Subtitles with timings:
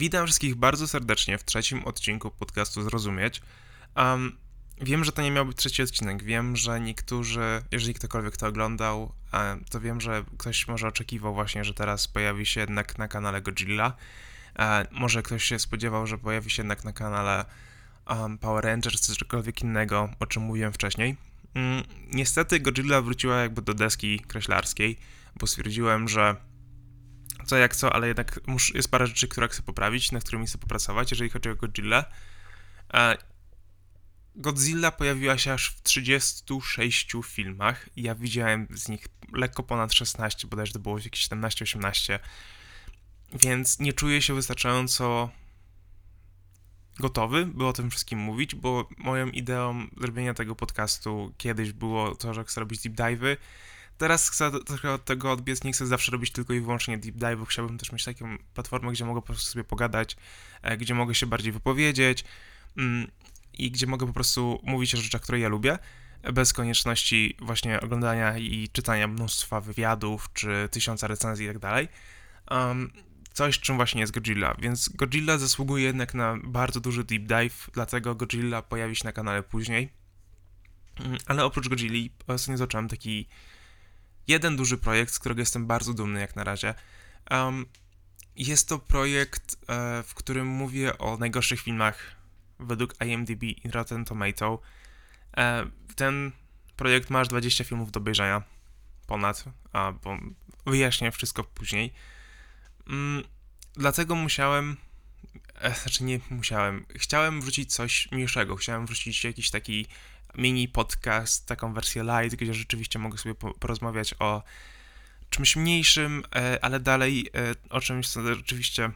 [0.00, 3.42] Witam wszystkich bardzo serdecznie w trzecim odcinku podcastu Zrozumieć.
[3.96, 4.36] Um,
[4.80, 6.22] wiem, że to nie miał być trzeci odcinek.
[6.22, 11.64] Wiem, że niektórzy, jeżeli ktokolwiek to oglądał, um, to wiem, że ktoś może oczekiwał właśnie,
[11.64, 13.96] że teraz pojawi się jednak na kanale Godzilla.
[14.58, 17.44] Um, może ktoś się spodziewał, że pojawi się jednak na kanale
[18.40, 21.16] Power Rangers czy cokolwiek innego, o czym mówiłem wcześniej.
[21.54, 21.82] Mm,
[22.12, 24.98] niestety Godzilla wróciła jakby do deski kreślarskiej,
[25.40, 26.36] bo stwierdziłem, że
[27.44, 28.40] co jak co, ale jednak
[28.74, 32.04] jest parę rzeczy, które chcę poprawić, na którymi chcę popracować, jeżeli chodzi o Godzilla.
[32.94, 33.16] E,
[34.36, 37.88] Godzilla pojawiła się aż w 36 filmach.
[37.96, 42.18] Ja widziałem z nich lekko ponad 16, bodajże to było jakieś 17-18.
[43.32, 45.30] Więc nie czuję się wystarczająco
[46.98, 52.34] gotowy, by o tym wszystkim mówić, bo moją ideą zrobienia tego podcastu kiedyś było to,
[52.34, 53.36] że chcę robić deep dive'y,
[54.00, 57.48] teraz chcę trochę od tego odbiec, nie chcę zawsze robić tylko i wyłącznie deep dive,
[57.48, 60.16] chciałbym też mieć taką platformę, gdzie mogę po prostu sobie pogadać,
[60.62, 62.24] e, gdzie mogę się bardziej wypowiedzieć
[62.76, 63.10] mm,
[63.58, 65.78] i gdzie mogę po prostu mówić o rzeczach, które ja lubię,
[66.32, 71.88] bez konieczności właśnie oglądania i czytania mnóstwa wywiadów, czy tysiąca recenzji i tak dalej.
[73.32, 78.14] Coś, czym właśnie jest Godzilla, więc Godzilla zasługuje jednak na bardzo duży deep dive, dlatego
[78.14, 79.92] Godzilla pojawi się na kanale później.
[81.00, 83.28] Mm, ale oprócz Godzilla ostatnio zacząłem taki
[84.28, 86.74] jeden duży projekt, z którego jestem bardzo dumny jak na razie.
[87.30, 87.66] Um,
[88.36, 92.16] jest to projekt, e, w którym mówię o najgorszych filmach
[92.58, 94.60] według IMDb i Rotten Tomato.
[95.36, 96.32] E, ten
[96.76, 98.42] projekt ma aż 20 filmów do obejrzenia.
[99.06, 100.18] Ponad, a, bo
[100.66, 101.92] wyjaśnię wszystko później.
[102.88, 103.24] Mm,
[103.72, 104.76] dlatego musiałem,
[105.54, 109.86] e, znaczy nie musiałem, chciałem wrzucić coś mniejszego, chciałem wrzucić jakiś taki
[110.34, 114.42] mini podcast, taką wersję light, gdzie rzeczywiście mogę sobie porozmawiać o
[115.30, 118.90] czymś mniejszym, e, ale dalej e, o czymś, co rzeczywiście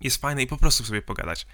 [0.00, 1.46] jest fajne i po prostu sobie pogadać.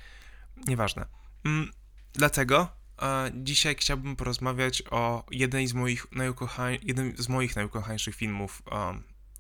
[0.67, 1.07] Nieważne.
[1.45, 1.73] Mm,
[2.13, 2.69] dlatego
[3.03, 8.63] e, dzisiaj chciałbym porozmawiać o jednej z moich najukochań, jednym z moich najukochańszych filmów,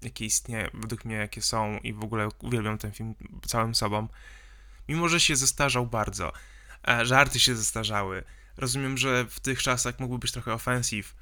[0.02, 3.14] jakie istnieje, według mnie jakie są i w ogóle uwielbiam ten film
[3.46, 4.08] całym sobą.
[4.88, 6.32] Mimo, że się zestarzał bardzo,
[7.02, 8.24] żarty się zestarzały,
[8.58, 11.14] Rozumiem, że w tych czasach mógłby być trochę ofensiv.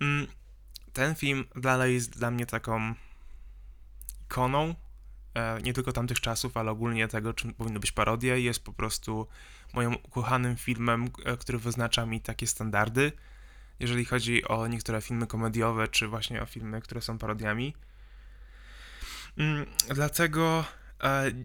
[0.00, 0.26] Mm,
[0.92, 2.94] ten film dalej jest dla mnie taką
[4.24, 4.74] ikoną,
[5.34, 8.36] e, nie tylko tamtych czasów, ale ogólnie tego, czym powinno być parodia.
[8.36, 9.26] Jest po prostu
[9.74, 13.12] moim ukochanym filmem, e, który wyznacza mi takie standardy,
[13.80, 17.74] jeżeli chodzi o niektóre filmy komediowe, czy właśnie o filmy, które są parodiami.
[19.38, 20.64] Mm, dlatego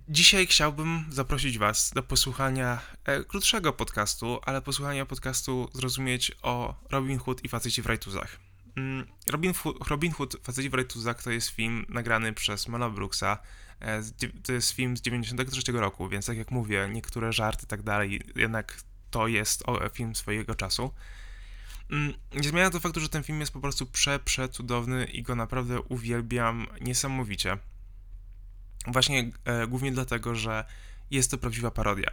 [0.09, 7.19] dzisiaj chciałbym zaprosić Was do posłuchania e, krótszego podcastu, ale posłuchania podcastu zrozumieć o Robin
[7.19, 8.39] Hood i faceci w rajtuzach.
[8.75, 9.53] Mm, Robin,
[9.89, 13.37] Robin Hood, faceci w rajtuzach to jest film nagrany przez Mela Brooksa.
[13.79, 14.01] E,
[14.43, 18.21] to jest film z 93 roku, więc tak jak mówię, niektóre żarty i tak dalej,
[18.35, 18.81] jednak
[19.11, 19.63] to jest
[19.93, 20.91] film swojego czasu.
[21.91, 25.35] Mm, nie zmienia to faktu, że ten film jest po prostu prze, przecudowny i go
[25.35, 27.57] naprawdę uwielbiam niesamowicie.
[28.87, 30.65] Właśnie e, głównie dlatego, że
[31.11, 32.11] jest to prawdziwa parodia.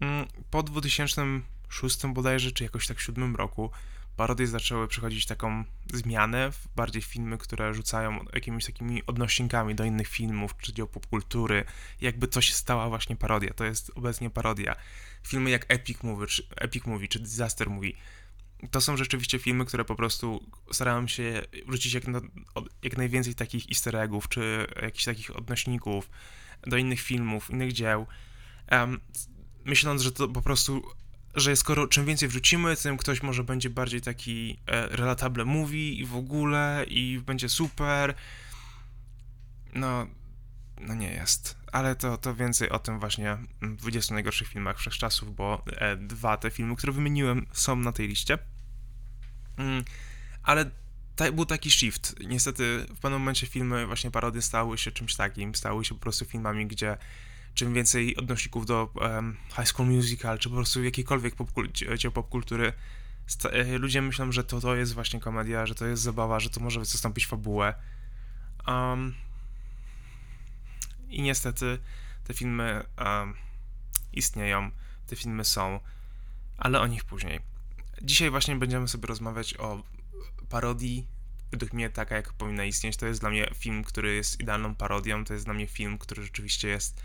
[0.00, 3.70] Mm, po 2006 bodajże, czy jakoś tak w 7 roku,
[4.20, 10.08] parodie zaczęły przechodzić taką zmianę w bardziej filmy, które rzucają jakimiś takimi odnośnikami do innych
[10.08, 11.64] filmów, czy dzieł popkultury,
[12.00, 13.54] jakby coś stała właśnie parodia.
[13.54, 14.76] To jest obecnie parodia.
[15.22, 17.92] Filmy jak Epic Movie, czy, Epic Movie, czy Disaster Movie
[18.70, 22.20] to są rzeczywiście filmy, które po prostu starałem się wrzucić jak, na,
[22.82, 26.10] jak najwięcej takich easter eggów, czy jakichś takich odnośników
[26.66, 28.06] do innych filmów, innych dzieł,
[28.70, 29.00] um,
[29.64, 30.82] myśląc, że to po prostu,
[31.34, 36.04] że skoro czym więcej wrzucimy, tym ktoś może będzie bardziej taki e, relatable movie i
[36.04, 38.14] w ogóle, i będzie super.
[39.74, 40.06] No,
[40.80, 41.56] no nie jest.
[41.72, 46.36] Ale to, to więcej o tym właśnie w 20 najgorszych filmach wszechczasów, bo e, dwa
[46.36, 48.38] te filmy, które wymieniłem, są na tej liście.
[49.56, 49.84] Mm,
[50.42, 50.70] ale
[51.16, 52.14] ta, był taki shift.
[52.26, 56.24] Niestety w pewnym momencie filmy, właśnie parody stały się czymś takim, stały się po prostu
[56.24, 56.96] filmami, gdzie
[57.54, 62.72] czym więcej odnośników do um, High School Musical, czy po prostu jakiejkolwiek popkultury, popkultury,
[63.52, 66.60] e, ludzie myślą, że to, to jest właśnie komedia, że to jest zabawa, że to
[66.60, 67.74] może zastąpić fabułę.
[68.66, 69.14] Um,
[71.10, 71.78] I niestety
[72.24, 72.84] te filmy
[74.12, 74.70] istnieją,
[75.06, 75.80] te filmy są,
[76.58, 77.40] ale o nich później.
[78.02, 79.82] Dzisiaj właśnie będziemy sobie rozmawiać o
[80.48, 81.06] parodii.
[81.50, 82.96] Według mnie taka, jak powinna istnieć.
[82.96, 85.24] To jest dla mnie film, który jest idealną parodią.
[85.24, 87.02] To jest dla mnie film, który rzeczywiście jest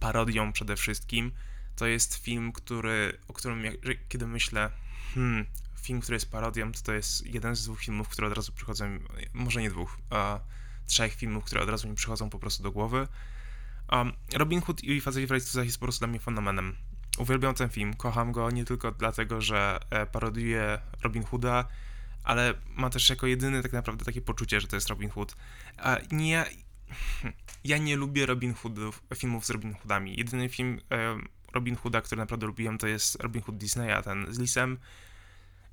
[0.00, 1.32] parodią przede wszystkim.
[1.76, 3.62] To jest film, który, o którym
[4.08, 4.70] kiedy myślę,
[5.14, 5.46] hmm,
[5.82, 8.98] film, który jest parodią, to to jest jeden z dwóch filmów, które od razu przychodzą,
[9.32, 10.40] może nie dwóch, a
[10.86, 13.08] trzech filmów, które od razu mi przychodzą po prostu do głowy.
[13.92, 16.76] Um, Robin Hood i Faceci w Rajstuzach jest po prostu dla mnie fenomenem.
[17.18, 21.68] Uwielbiam ten film, kocham go nie tylko dlatego, że e, parodiuje Robin Hooda,
[22.24, 25.36] ale ma też jako jedyny tak naprawdę takie poczucie, że to jest Robin Hood.
[26.12, 26.44] Nie,
[27.64, 30.16] ja nie lubię Robin Hoodów, filmów z Robin Hoodami.
[30.16, 31.16] Jedyny film e,
[31.52, 34.78] Robin Hooda, który naprawdę lubiłem, to jest Robin Hood Disneya, ten z Lisem.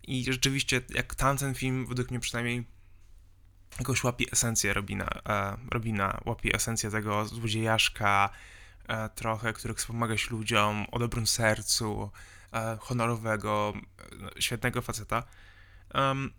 [0.08, 2.64] I rzeczywiście, jak tamten film, według mnie przynajmniej,
[3.80, 8.30] jakoś łapie esencję Robina, e, Robina łapie esencję tego złodziejaszka,
[8.88, 12.12] e, trochę, który chce pomagać ludziom, o dobrym sercu,
[12.54, 13.74] e, honorowego,
[14.38, 15.24] e, świetnego faceta.
[15.94, 16.34] Um,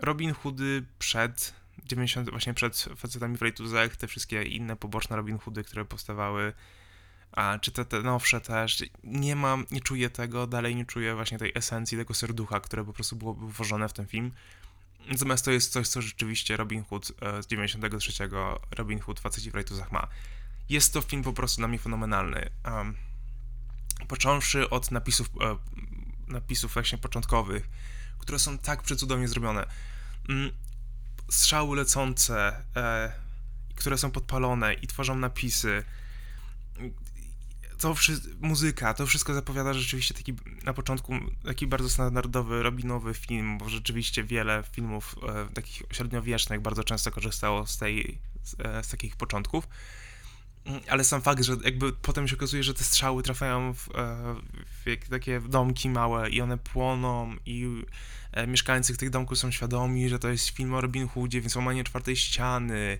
[0.00, 1.54] Robin Hoody przed
[1.84, 6.52] 90, właśnie przed facetami w Rejtuzach, te wszystkie inne poboczne Robin Hoody, które powstawały,
[7.32, 11.38] a czy te, te nowsze też, nie mam, nie czuję tego, dalej nie czuję właśnie
[11.38, 14.32] tej esencji, tego serducha, które po prostu było włożone w ten film.
[15.08, 18.12] Natomiast to jest coś, co rzeczywiście Robin Hood e, z 93,
[18.70, 20.08] Robin Hood Faceci w Rejtuzach ma.
[20.68, 22.50] Jest to film po prostu dla mnie fenomenalny.
[22.64, 22.96] Um,
[24.08, 25.56] począwszy od napisów, e,
[26.32, 27.68] napisów właśnie początkowych,
[28.18, 29.66] które są tak przecudownie zrobione.
[30.28, 30.50] Mm,
[31.30, 33.12] strzały lecące, e,
[33.74, 35.84] które są podpalone i tworzą napisy.
[37.78, 40.34] To wszystko, muzyka, to wszystko zapowiada rzeczywiście taki
[40.64, 41.12] na początku
[41.44, 47.66] taki bardzo standardowy, robinowy film, bo rzeczywiście wiele filmów e, takich średniowiecznych bardzo często korzystało
[47.66, 49.68] z, tej, z, e, z takich początków.
[50.88, 54.34] Ale sam fakt, że jakby potem się okazuje, że te strzały trafiają w, e,
[54.84, 57.84] w takie domki małe i one płoną i
[58.32, 61.84] e, mieszkańcy tych domków są świadomi, że to jest film o Robin Hoodzie, więc łamanie
[61.84, 62.98] czwartej ściany,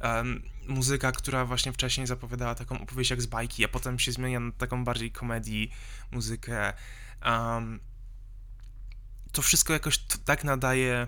[0.00, 4.40] um, muzyka, która właśnie wcześniej zapowiadała taką opowieść jak z bajki, a potem się zmienia
[4.40, 5.70] na taką bardziej komedii
[6.10, 6.72] muzykę.
[7.24, 7.80] Um,
[9.32, 11.06] to wszystko jakoś tak nadaje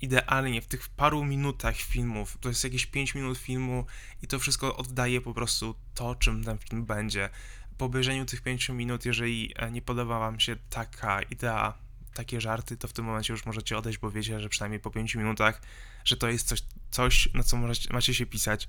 [0.00, 3.86] idealnie w tych paru minutach filmów, to jest jakieś 5 minut filmu
[4.22, 7.30] i to wszystko oddaje po prostu to, czym ten film będzie.
[7.78, 11.74] Po obejrzeniu tych 5 minut, jeżeli e, nie podoba wam się taka idea,
[12.14, 15.14] takie żarty, to w tym momencie już możecie odejść, bo wiecie, że przynajmniej po 5
[15.14, 15.62] minutach,
[16.04, 18.68] że to jest coś, coś na co możecie, macie się pisać.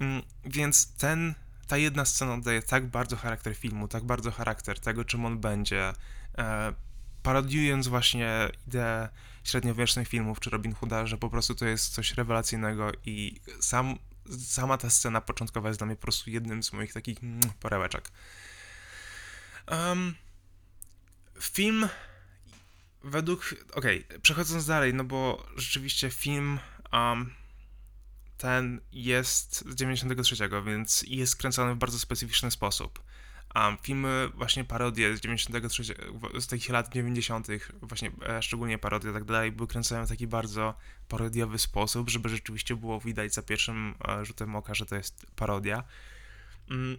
[0.00, 1.34] Mm, więc ten,
[1.66, 5.92] ta jedna scena oddaje tak bardzo charakter filmu, tak bardzo charakter tego, czym on będzie,
[6.38, 6.74] e,
[7.22, 9.08] parodiując właśnie ideę
[9.44, 13.98] średniowiecznych filmów czy Robin Hooda, że po prostu to jest coś rewelacyjnego i sam,
[14.46, 17.40] sama ta scena początkowa jest dla mnie po prostu jednym z moich takich mm.
[19.70, 20.14] Um,
[21.40, 21.88] film
[23.04, 23.54] według...
[23.72, 26.58] Okej, okay, przechodząc dalej, no bo rzeczywiście film
[26.92, 27.30] um,
[28.36, 30.36] ten jest z 93,
[30.66, 33.02] więc jest skręcony w bardzo specyficzny sposób.
[33.54, 35.82] A filmy, właśnie parodie z 93,
[36.38, 37.48] z takich lat 90.,
[37.82, 40.74] właśnie e, szczególnie parodie i tak dalej, były kręcone w taki bardzo
[41.08, 45.84] parodiowy sposób, żeby rzeczywiście było widać za pierwszym e, rzutem oka, że to jest parodia.
[46.70, 46.98] Mm,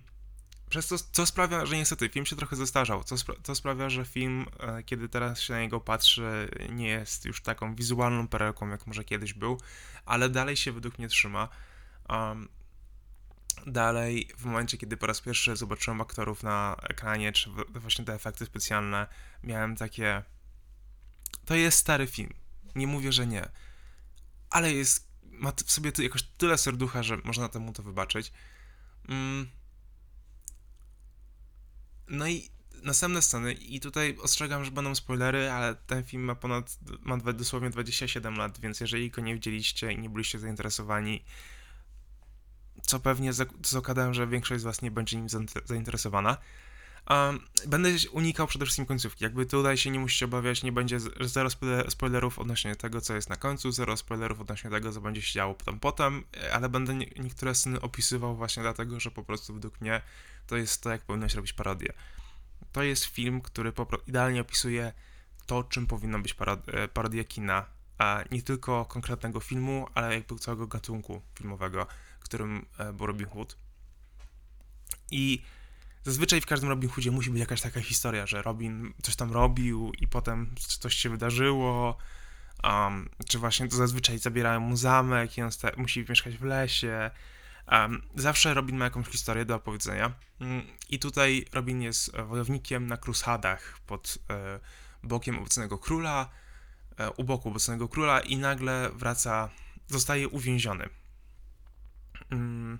[0.69, 4.05] przez to, co sprawia, że niestety film się trochę zestarzał, co spra to sprawia, że
[4.05, 8.87] film, e, kiedy teraz się na niego patrzy, nie jest już taką wizualną perełką, jak
[8.87, 9.59] może kiedyś był,
[10.05, 11.49] ale dalej się według mnie trzyma.
[12.09, 12.47] Um,
[13.67, 18.45] Dalej, w momencie, kiedy po raz pierwszy zobaczyłem aktorów na ekranie, czy właśnie te efekty
[18.45, 19.07] specjalne,
[19.43, 20.23] miałem takie.
[21.45, 22.33] To jest stary film.
[22.75, 23.49] Nie mówię, że nie.
[24.49, 25.07] Ale jest.
[25.23, 28.31] Ma w sobie jakoś tyle serducha, że można temu to wybaczyć.
[29.09, 29.49] Mm.
[32.07, 32.49] No i
[32.83, 36.77] następne sceny, i tutaj ostrzegam, że będą spoilery, ale ten film ma ponad.
[37.01, 41.23] ma dosłownie 27 lat, więc jeżeli go nie widzieliście i nie byliście zainteresowani,
[42.81, 43.31] co pewnie
[43.63, 45.27] zakładam, że większość z Was nie będzie nim
[45.65, 46.37] zainteresowana.
[47.09, 49.23] Um, będę unikał przede wszystkim końcówki.
[49.23, 51.49] Jakby tutaj się nie musicie obawiać, nie będzie zero
[51.89, 55.53] spoilerów odnośnie tego, co jest na końcu, zero spoilerów odnośnie tego, co będzie się działo
[55.53, 60.01] potem, potem, ale będę nie, niektóre sceny opisywał właśnie dlatego, że po prostu według mnie
[60.47, 61.93] to jest to, jak powinno się robić parodię.
[62.71, 63.73] To jest film, który
[64.07, 64.93] idealnie opisuje
[65.45, 66.35] to, czym powinno być
[66.67, 67.65] e, parodia kina,
[67.97, 71.87] a nie tylko konkretnego filmu, ale jakby całego gatunku filmowego
[72.25, 73.57] którym e, był Robin Hood.
[75.11, 75.41] I
[76.05, 79.91] zazwyczaj w każdym Robin Hoodzie musi być jakaś taka historia, że Robin coś tam robił
[79.99, 81.97] i potem coś się wydarzyło,
[82.63, 87.11] um, czy właśnie to zazwyczaj zabierają mu zamek i on musi mieszkać w lesie.
[87.71, 90.13] Um, zawsze Robin ma jakąś historię do opowiedzenia.
[90.41, 94.59] Um, I tutaj Robin jest wojownikiem na krusadach pod e,
[95.03, 96.29] bokiem obecnego króla,
[96.97, 99.49] e, u boku obecnego króla i nagle wraca,
[99.87, 100.89] zostaje uwięziony
[102.29, 102.79] mm,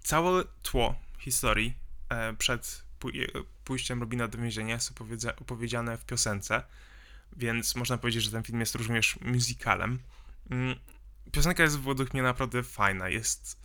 [0.00, 1.74] całe tło historii
[2.08, 2.84] e, przed
[3.64, 4.92] pójściem Robina do więzienia jest
[5.40, 6.62] opowiedziane w piosence,
[7.36, 9.98] więc można powiedzieć, że ten film jest również musicalem.
[10.50, 10.76] Mm,
[11.32, 13.64] piosenka jest według mnie naprawdę fajna, jest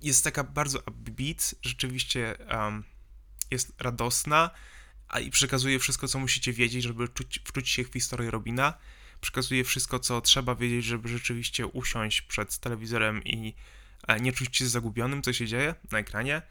[0.00, 2.84] jest taka bardzo upbeat, rzeczywiście um,
[3.50, 4.50] jest radosna,
[5.08, 8.74] a i przekazuje wszystko, co musicie wiedzieć, żeby czuć, wczuć się w historię Robina.
[9.20, 13.52] Przekazuje wszystko, co trzeba wiedzieć, żeby rzeczywiście usiąść przed telewizorem i e,
[14.20, 16.42] nie czuć się zagubionym, co się dzieje na ekranie.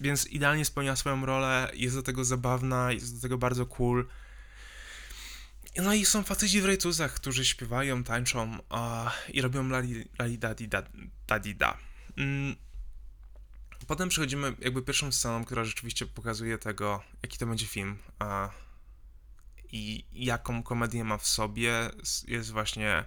[0.00, 4.08] Więc idealnie spełnia swoją rolę, jest do tego zabawna, jest do tego bardzo cool.
[5.76, 10.54] No i są faceci w rejtuzach, którzy śpiewają, tańczą uh, i robią lali, lali da
[10.54, 10.82] di da,
[11.26, 11.78] da, di, da.
[12.16, 12.56] Mm.
[13.86, 17.98] Potem przechodzimy jakby pierwszą sceną, która rzeczywiście pokazuje tego, jaki to będzie film
[19.72, 21.90] i jaką komedię ma w sobie.
[22.28, 23.04] Jest właśnie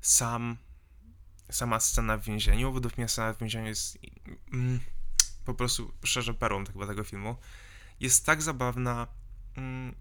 [0.00, 0.56] sam,
[1.50, 2.72] sama scena w więzieniu.
[2.72, 3.98] Według mnie scena w więzieniu jest
[4.52, 4.80] mm,
[5.44, 7.36] po prostu szczerze perłą chyba tego filmu.
[8.00, 9.06] Jest tak zabawna.
[9.56, 9.94] Mm,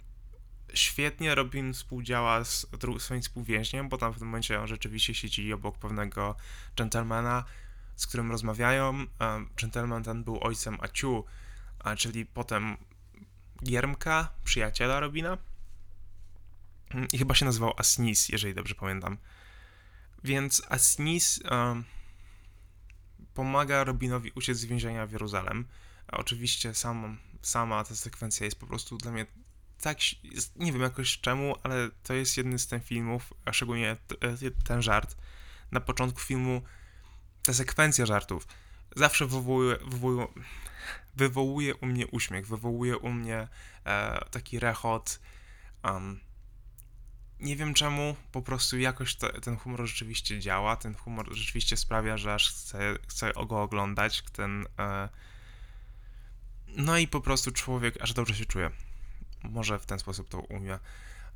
[0.73, 2.67] świetnie Robin współdziała z
[2.99, 6.35] swoim współwięźniem, bo tam w tym momencie on rzeczywiście siedzi obok pewnego
[6.75, 7.43] gentlemana,
[7.95, 9.05] z którym rozmawiają.
[9.61, 11.25] Gentleman ten był ojcem Aciu,
[11.97, 12.77] czyli potem
[13.63, 15.37] Giermka, przyjaciela Robina.
[16.89, 19.17] Mm, I chyba się nazywał Asnis, jeżeli dobrze pamiętam.
[20.23, 21.83] Więc Asnis um,
[23.33, 25.67] pomaga Robinowi uciec z więzienia w Jeruzalem.
[26.07, 29.25] A oczywiście sam, sama ta sekwencja jest po prostu dla mnie
[29.81, 29.97] tak,
[30.55, 34.81] nie wiem jakoś czemu, ale to jest jeden z tych filmów, a szczególnie e, ten
[34.81, 35.17] żart.
[35.71, 36.61] Na początku filmu
[37.43, 38.47] ta sekwencja żartów
[38.95, 40.27] zawsze wywołuje, wywołuje,
[41.15, 43.47] wywołuje u mnie uśmiech, wywołuje u mnie
[43.85, 45.19] e, taki rechot.
[45.83, 46.19] Um,
[47.39, 52.33] nie wiem czemu, po prostu jakoś ten humor rzeczywiście działa, ten humor rzeczywiście sprawia, że
[52.33, 54.65] aż chcę, chcę go oglądać, ten...
[54.79, 55.09] E,
[56.67, 58.71] no i po prostu człowiek aż dobrze się czuje.
[59.43, 60.79] Może w ten sposób to umie.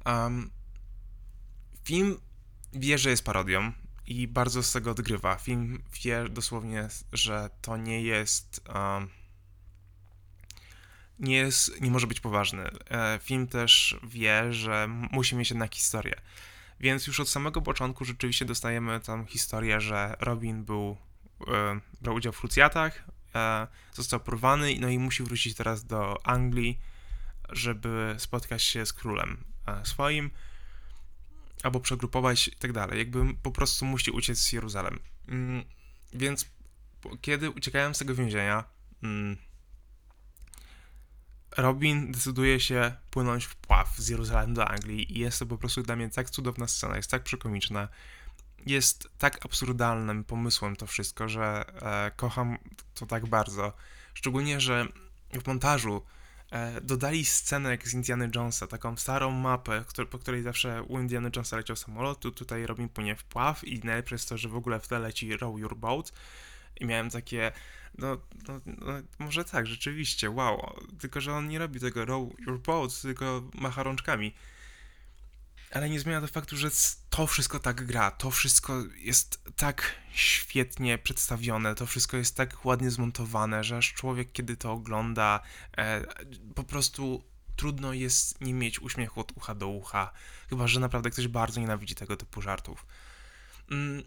[0.06, 0.52] Um,
[1.84, 2.18] film
[2.74, 3.72] wie, że jest parodią
[4.08, 5.36] i bardzo z tego odgrywa.
[5.36, 8.70] Film wie dosłownie, że to nie jest.
[8.76, 9.10] Um,
[11.22, 12.64] nie, jest, nie może być poważny.
[12.90, 16.16] E, film też wie, że musi mieć jednak historię.
[16.80, 20.98] Więc już od samego początku rzeczywiście dostajemy tam historię, że Robin był,
[21.48, 23.04] e, brał udział w krucjatach,
[23.36, 26.80] e, został porwany, no i musi wrócić teraz do Anglii,
[27.50, 29.44] żeby spotkać się z królem
[29.84, 30.32] swoim,
[31.64, 33.00] albo przegrupować i tak dalej.
[33.00, 35.00] Jakby po prostu musi uciec z Jeruzalem.
[35.28, 35.64] Mm,
[36.14, 36.46] więc
[37.22, 38.64] kiedy uciekałem z tego więzienia,
[39.04, 39.38] mm,
[41.58, 45.84] Robin decyduje się płynąć w pław z Jeruzalem do Anglii i jest to po prostu
[45.84, 47.88] dla mnie tak cudowna scena, jest tak przekomiczna,
[48.66, 52.58] jest tak absurdalnym pomysłem to wszystko, że e, kocham
[52.94, 53.74] to tak bardzo.
[54.14, 54.88] Szczególnie, że
[55.44, 56.02] w montażu
[56.52, 61.00] E, dodali scenę jak z Indiana Jonesa, taką starą mapę, który, po której zawsze u
[61.00, 64.50] Indiana Jonesa leciał samolot, tu tutaj Robin płynie w pław i najlepsze jest to, że
[64.50, 66.14] w ogóle w tle leci Row Your Boat
[66.82, 67.52] i miałem takie,
[67.98, 72.60] no, no, no, może tak, rzeczywiście, wow, tylko że on nie robi tego Row Your
[72.60, 74.34] Boat, tylko macha rączkami.
[75.72, 76.70] Ale nie zmienia to faktu, że
[77.10, 82.92] to wszystko tak gra, to wszystko jest tak świetnie przedstawione, to wszystko jest tak ładnie
[82.92, 85.40] zmontowane, że aż człowiek, kiedy to ogląda,
[85.78, 86.06] e,
[86.56, 87.24] po prostu
[87.56, 90.12] trudno jest nie mieć uśmiechu od ucha do ucha,
[90.50, 92.86] chyba że naprawdę ktoś bardzo nienawidzi tego typu żartów.
[93.72, 94.04] Mm,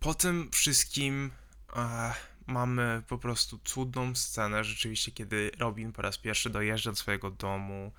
[0.00, 1.30] po tym wszystkim
[2.46, 7.92] mamy po prostu cudną scenę, rzeczywiście, kiedy Robin po raz pierwszy dojeżdża do swojego domu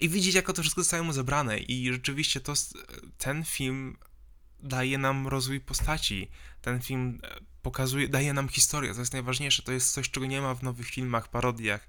[0.00, 1.58] i widzieć, jak to wszystko zostało mu zabrane.
[1.58, 2.52] I rzeczywiście to,
[3.18, 3.96] ten film
[4.62, 6.30] daje nam rozwój postaci.
[6.62, 9.62] Ten film e, pokazuje, daje nam historię, to jest najważniejsze.
[9.62, 11.88] To jest coś, czego nie ma w nowych filmach, parodiach,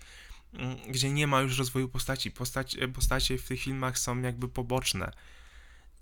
[0.54, 2.32] mm, gdzie nie ma już rozwoju postaci.
[2.32, 5.12] Postać, e, postacie w tych filmach są jakby poboczne.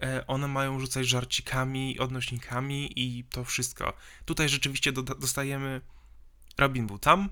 [0.01, 3.93] E, one mają rzucać żarcikami, odnośnikami i to wszystko.
[4.25, 5.81] Tutaj rzeczywiście do, dostajemy.
[6.57, 7.29] Robin był tam,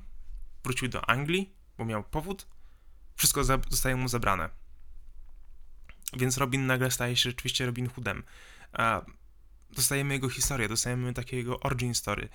[0.63, 2.47] wrócił do Anglii, bo miał powód.
[3.15, 4.61] Wszystko za, zostaje mu zabrane
[6.13, 8.23] więc Robin nagle staje się rzeczywiście Robin Hoodem.
[9.71, 12.29] dostajemy jego historię, dostajemy takiego origin story.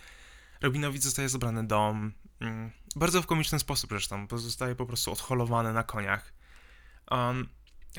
[0.60, 5.72] Robinowi zostaje zabrany dom, mm, bardzo w komiczny sposób zresztą, bo zostaje po prostu odholowany
[5.72, 6.32] na koniach.
[7.10, 7.48] Um,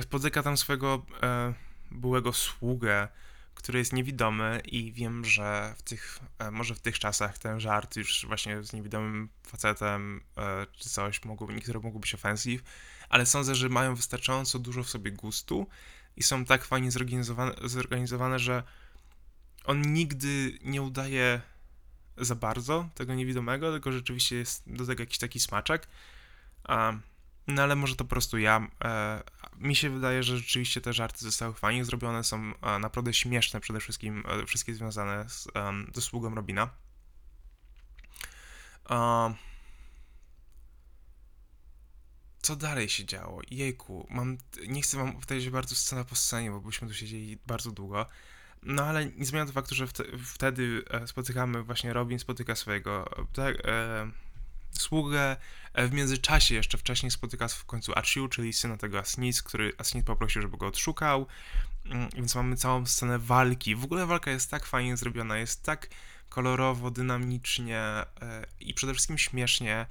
[0.01, 1.53] spotyka tam swojego e,
[1.91, 3.07] byłego sługę,
[3.55, 7.95] który jest niewidomy i wiem, że w tych, e, może w tych czasach ten żart
[7.95, 12.63] już właśnie z niewidomym facetem e, czy coś, mogło, niektóre mogły być offensive,
[13.09, 15.67] ale sądzę, że mają wystarczająco dużo w sobie gustu
[16.15, 18.63] i są tak fajnie zorganizowane, zorganizowane że
[19.65, 21.41] on nigdy nie udaje
[22.17, 25.87] za bardzo tego niewidomego, tylko rzeczywiście jest do tego jakiś taki smaczek.
[27.47, 28.67] No ale może to po prostu ja.
[29.61, 33.59] E, mi się wydaje, że rzeczywiście te żarty zostały fajnie zrobione, są e, naprawdę śmieszne
[33.59, 35.47] przede wszystkim, e, wszystkie związane z,
[35.95, 36.69] ze sługą Robina.
[38.89, 39.35] Um,
[42.41, 43.41] co dalej się działo?
[43.51, 44.37] Jejku, mam,
[44.67, 48.05] nie chcę wam opowiadać bardzo scena po scenie, bo byśmy tu siedzieli bardzo długo.
[48.63, 49.87] No ale nie zmienia to faktu, że
[50.25, 54.11] wtedy e, spotykamy, właśnie Robin spotyka swojego tak, e,
[54.77, 55.37] sługę.
[55.73, 60.05] E, w międzyczasie jeszcze wcześniej spotyka w końcu Archiu, czyli syna tego Asnis, który Asnis
[60.05, 61.27] poprosił, żeby go odszukał.
[61.85, 63.75] Mm, więc mamy całą scenę walki.
[63.75, 65.87] W ogóle walka jest tak fajnie zrobiona, jest tak
[66.29, 68.05] kolorowo, dynamicznie e,
[68.59, 69.85] i przede wszystkim śmiesznie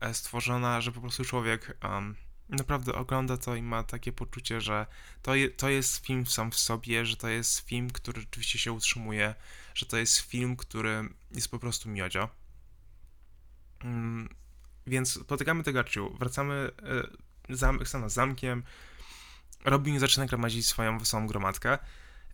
[0.00, 2.16] e, stworzona, że po prostu człowiek um,
[2.48, 4.86] naprawdę ogląda to i ma takie poczucie, że
[5.22, 8.72] to, je, to jest film sam w sobie, że to jest film, który rzeczywiście się
[8.72, 9.34] utrzymuje,
[9.74, 12.28] że to jest film, który jest po prostu miodzio.
[13.84, 14.28] Um,
[14.86, 16.70] więc spotykamy tego Arciu, wracamy
[17.50, 18.62] e, zam, zamkiem,
[19.64, 21.78] Robin zaczyna gromadzić swoją wesołą gromadkę.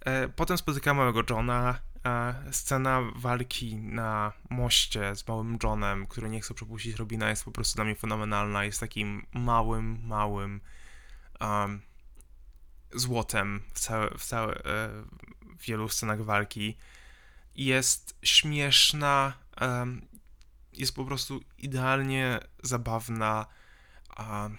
[0.00, 1.78] E, potem spotykamy małego Johna.
[2.04, 7.52] E, scena walki na moście z małym Johnem, który nie chce przepuścić Robina, jest po
[7.52, 8.64] prostu dla mnie fenomenalna.
[8.64, 10.60] Jest takim małym, małym
[11.40, 11.80] um,
[12.92, 14.62] złotem w, całe, w, całe,
[15.58, 16.76] w wielu scenach walki.
[17.54, 20.08] Jest śmieszna, um,
[20.78, 23.46] jest po prostu idealnie zabawna.
[24.18, 24.58] Um,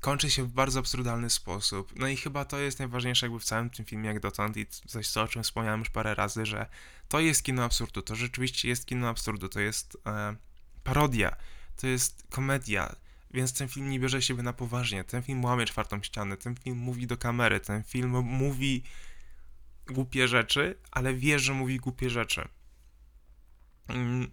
[0.00, 1.92] kończy się w bardzo absurdalny sposób.
[1.96, 5.08] No i chyba to jest najważniejsze jakby w całym tym filmie jak dotąd i coś,
[5.08, 6.66] co, o czym wspomniałem już parę razy, że
[7.08, 10.36] to jest kino absurdu, to rzeczywiście jest kino absurdu, to jest e,
[10.84, 11.36] parodia,
[11.76, 12.96] to jest komedia,
[13.30, 16.78] więc ten film nie bierze siebie na poważnie, ten film łamie czwartą ścianę, ten film
[16.78, 18.82] mówi do kamery, ten film mówi
[19.86, 22.48] głupie rzeczy, ale wie, że mówi głupie rzeczy.
[23.88, 24.30] Mm,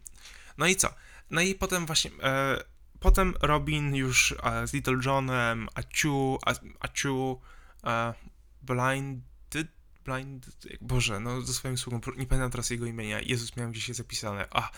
[0.58, 0.94] no i co?
[1.30, 2.12] No i potem właśnie...
[2.24, 2.64] E,
[3.00, 6.38] Potem Robin już e, z Little Johnem, Aciu,
[6.80, 7.42] Aciu,
[7.84, 8.14] e,
[8.62, 9.68] Blinded,
[10.06, 10.48] Blind,
[10.82, 14.48] Boże, no ze swoim sługą, nie pamiętam teraz jego imienia, Jezus miałem gdzieś je zapisane,
[14.52, 14.72] a,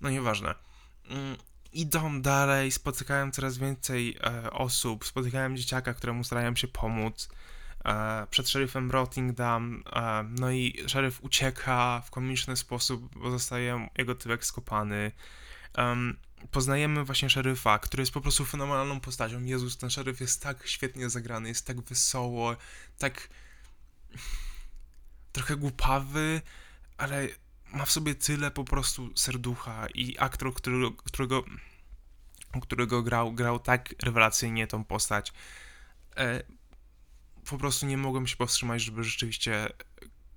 [0.00, 0.54] no nieważne.
[1.08, 1.36] Mm,
[1.72, 7.28] idą dalej, spotykają coraz więcej e, osób, spotykają dzieciaka, któremu starają się pomóc,
[7.84, 14.14] e, przed szeryfem Rottingdam, e, no i szeryf ucieka w komiczny sposób, bo zostaje jego
[14.14, 15.12] tyłek skopany.
[15.78, 16.16] Um,
[16.50, 19.42] poznajemy właśnie szeryfa, który jest po prostu fenomenalną postacią.
[19.42, 22.56] Jezus, ten szeryf jest tak świetnie zagrany, jest tak wesoło,
[22.98, 23.28] tak
[25.32, 26.40] trochę głupawy,
[26.96, 27.28] ale
[27.72, 31.44] ma w sobie tyle po prostu serducha i aktor, którego, którego,
[32.62, 35.32] którego grał, grał tak rewelacyjnie tą postać.
[36.16, 36.42] E,
[37.44, 39.68] po prostu nie mogłem się powstrzymać, żeby rzeczywiście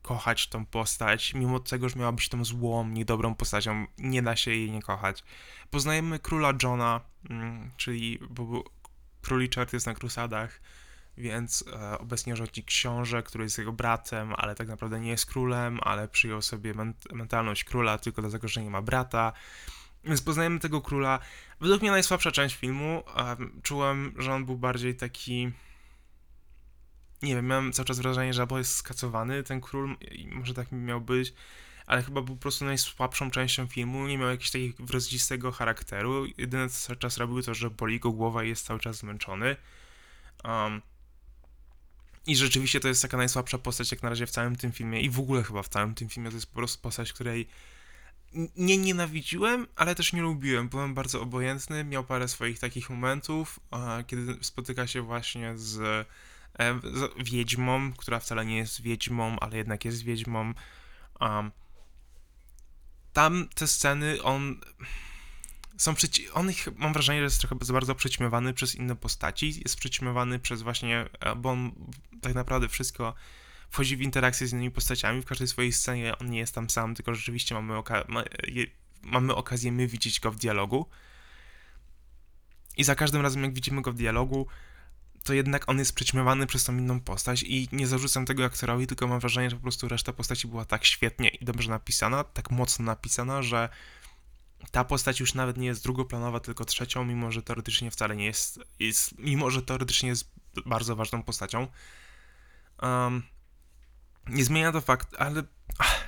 [0.07, 4.51] kochać tą postać, mimo tego, że miała być tą złą, niedobrą postacią, nie da się
[4.51, 5.23] jej nie kochać.
[5.69, 8.63] Poznajemy króla Johna, mm, czyli bo
[9.21, 10.61] król Richard jest na krusadach,
[11.17, 15.79] więc e, obecnie rządzi książę, który jest jego bratem, ale tak naprawdę nie jest królem,
[15.81, 19.33] ale przyjął sobie ment mentalność króla tylko dlatego, że nie ma brata.
[20.03, 21.19] Więc poznajemy tego króla.
[21.59, 23.03] Według mnie najsłabsza część filmu.
[23.17, 25.51] E, czułem, że on był bardziej taki
[27.21, 29.95] nie wiem, miałem cały czas wrażenie, że albo jest skacowany ten król,
[30.31, 31.33] może tak mi miał być,
[31.85, 36.69] ale chyba był po prostu najsłabszą częścią filmu, nie miał jakiegoś takiego wyrazistego charakteru, jedyne
[36.69, 39.55] co cały czas robił to, że boli go głowa i jest cały czas zmęczony.
[40.43, 40.81] Um,
[42.27, 45.09] I rzeczywiście to jest taka najsłabsza postać jak na razie w całym tym filmie i
[45.09, 47.47] w ogóle chyba w całym tym filmie to jest po prostu postać, której
[48.57, 50.69] nie nienawidziłem, ale też nie lubiłem.
[50.69, 53.59] Byłem bardzo obojętny, miał parę swoich takich momentów,
[54.07, 56.07] kiedy spotyka się właśnie z
[57.23, 60.53] wiedźmą, która wcale nie jest wiedźmą, ale jednak jest wiedźmą.
[61.19, 61.51] Um,
[63.13, 64.61] tam te sceny, on
[65.77, 69.61] są przeci- on ich, mam wrażenie, że jest trochę za bardzo przećmiewany przez inne postaci,
[69.63, 71.71] jest przećmiewany przez właśnie, e, bo on
[72.21, 73.13] tak naprawdę wszystko
[73.69, 76.95] wchodzi w interakcję z innymi postaciami, w każdej swojej scenie on nie jest tam sam,
[76.95, 78.67] tylko rzeczywiście mamy, oka- ma- je-
[79.01, 80.89] mamy okazję my widzieć go w dialogu.
[82.77, 84.47] I za każdym razem jak widzimy go w dialogu,
[85.27, 89.07] to jednak on jest przyćmiewany przez tą inną postać i nie zarzucam tego aktorowi, tylko
[89.07, 92.85] mam wrażenie, że po prostu reszta postaci była tak świetnie i dobrze napisana, tak mocno
[92.85, 93.69] napisana, że
[94.71, 98.59] ta postać już nawet nie jest drugoplanowa, tylko trzecią, mimo że teoretycznie wcale nie jest,
[98.79, 100.31] jest mimo że teoretycznie jest
[100.65, 101.67] bardzo ważną postacią.
[102.81, 103.23] Um,
[104.27, 105.43] nie zmienia to fakt, ale
[105.77, 106.07] ach,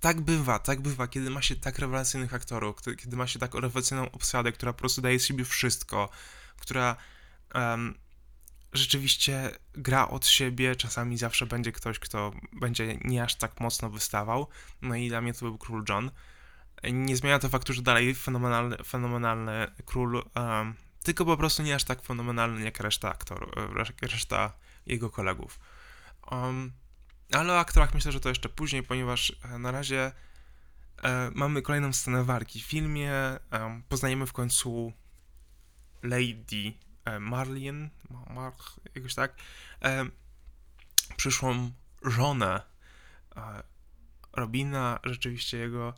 [0.00, 4.10] tak bywa, tak bywa, kiedy ma się tak rewelacyjnych aktorów, kiedy ma się tak rewelacyjną
[4.10, 6.08] obsadę, która po prostu daje z siebie wszystko,
[6.56, 6.96] która
[7.54, 7.98] um,
[8.72, 14.48] rzeczywiście gra od siebie, czasami zawsze będzie ktoś, kto będzie nie aż tak mocno wystawał,
[14.82, 16.10] no i dla mnie to był Król John.
[16.92, 21.84] Nie zmienia to faktu, że dalej fenomenalny, fenomenalny król, um, tylko po prostu nie aż
[21.84, 23.50] tak fenomenalny jak reszta aktorów,
[24.02, 24.52] reszta
[24.86, 25.60] jego kolegów.
[26.30, 26.72] Um,
[27.32, 30.12] ale o aktorach myślę, że to jeszcze później, ponieważ e, na razie
[31.02, 32.60] e, mamy kolejną scenę walki.
[32.60, 33.40] W filmie e,
[33.88, 34.92] poznajemy w końcu
[36.02, 36.72] Lady
[37.06, 37.90] e, Marlien,
[38.30, 38.52] Mar,
[38.94, 39.34] jakoś tak,
[39.82, 40.04] e,
[41.16, 41.70] przyszłą
[42.04, 42.60] żonę
[43.36, 43.62] e,
[44.32, 45.94] Robina, rzeczywiście jego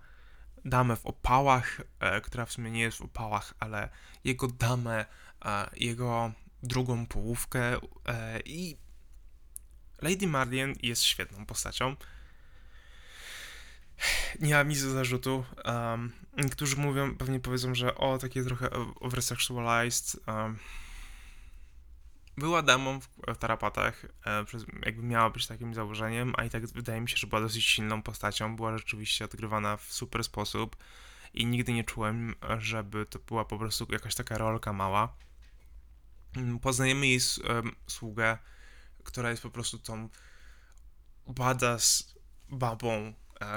[0.65, 1.81] damę w opałach,
[2.23, 3.89] która w sumie nie jest w opałach, ale
[4.25, 5.07] jego damę,
[5.77, 7.77] jego drugą połówkę
[8.45, 8.77] i
[10.03, 11.97] Lady Marlien jest świetną postacią.
[14.41, 15.45] Nie mam nic do zarzutu.
[15.65, 20.21] Um, niektórzy mówią, pewnie powiedzą, że o, takie trochę oversexualized.
[20.27, 20.59] Um,
[22.39, 24.45] była damą w, tarapatach, e,
[24.87, 28.03] jakby miała być takim założeniem, a i tak wydaje mi się, że była dosyć silną
[28.03, 30.77] postacią, była rzeczywiście odgrywana w super sposób
[31.35, 35.15] i nigdy nie czułem, żeby to była po prostu jakaś taka rolka mała.
[36.37, 37.21] Mm, poznajemy jej
[37.87, 38.39] sługę,
[39.05, 40.09] która jest po prostu tą
[41.27, 42.15] badass
[42.49, 43.13] babą,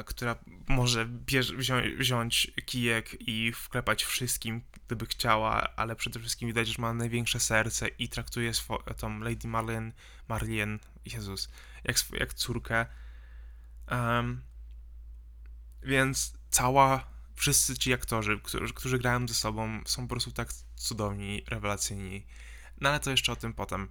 [0.06, 0.36] która
[0.68, 6.82] może bierz, wziąć, wziąć kijek i wklepać wszystkim, gdyby chciała, ale przede wszystkim widać, że
[6.82, 9.92] ma największe serce i traktuje swo- tą Lady Marlene,
[10.28, 11.50] Marlene, Jezus,
[11.84, 12.86] jak, jak córkę.
[13.92, 14.42] Um,
[15.84, 21.44] więc cała, wszyscy ci aktorzy, którzy, którzy grają ze sobą, są po prostu tak cudowni,
[21.48, 22.26] rewelacyjni.
[22.82, 23.88] No ale to jeszcze o tym potem.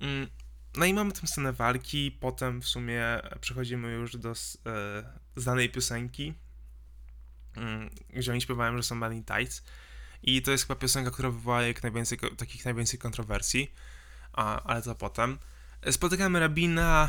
[0.00, 0.28] Mm,
[0.76, 3.02] no i mamy tę scenę walki, potem w sumie
[3.40, 4.34] przechodzimy już do e,
[5.36, 6.34] znanej piosenki,
[7.56, 9.62] mm, gdzie oni śpiewają, że są Melanie Tights.
[10.22, 13.72] I to jest chyba piosenka, która wywołała jak najwięcej, takich najwięcej kontrowersji,
[14.32, 15.38] a, ale to potem.
[15.90, 17.08] Spotykamy rabina,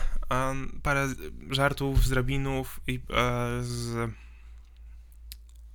[0.84, 1.08] parę
[1.50, 3.00] żartów z rabinów i e,
[3.64, 4.12] z,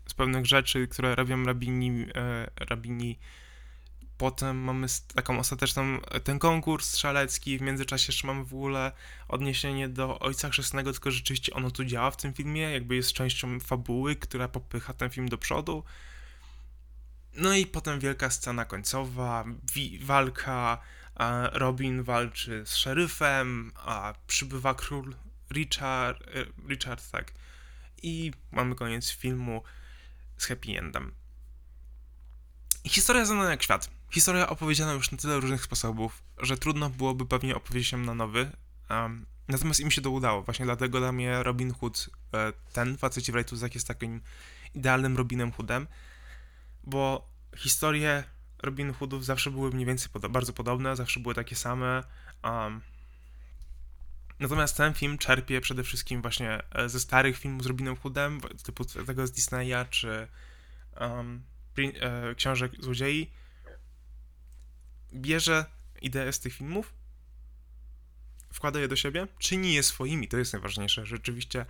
[0.06, 3.18] z pewnych rzeczy, które robią rabini, e, rabini
[4.22, 8.92] Potem mamy taką ostateczną, ten konkurs strzelecki, w międzyczasie jeszcze mamy w ogóle
[9.28, 13.60] odniesienie do Ojca Chrzestnego, tylko rzeczywiście ono tu działa w tym filmie, jakby jest częścią
[13.60, 15.84] fabuły, która popycha ten film do przodu.
[17.36, 19.44] No i potem wielka scena końcowa,
[20.00, 20.78] walka,
[21.52, 25.14] Robin walczy z szeryfem, a przybywa król
[25.50, 27.32] Richard, e, Richard, tak.
[28.02, 29.62] I mamy koniec filmu
[30.36, 31.14] z happy endem.
[32.84, 34.01] Historia znana jak świat.
[34.12, 38.50] Historia opowiedziana już na tyle różnych sposobów, że trudno byłoby pewnie opowiedzieć ją na nowy.
[38.90, 40.42] Um, natomiast im się to udało.
[40.42, 44.20] Właśnie dlatego dla mnie Robin Hood, e, ten facet w Rajtuzach jest takim
[44.74, 45.86] idealnym Robinem Hoodem,
[46.84, 48.24] bo historie
[48.62, 52.02] Robin Hoodów zawsze były mniej więcej bardzo podobne, zawsze były takie same.
[52.44, 52.80] Um,
[54.40, 58.84] natomiast ten film czerpie przede wszystkim właśnie e, ze starych filmów z Robinem Hoodem, typu
[58.84, 60.28] tego z Disneya, czy
[61.00, 61.42] um,
[61.78, 63.41] e, Książek Złodziei,
[65.14, 65.64] bierze
[66.02, 66.94] ideę z tych filmów,
[68.52, 71.06] wkłada je do siebie, czyni je swoimi, to jest najważniejsze.
[71.06, 71.66] Rzeczywiście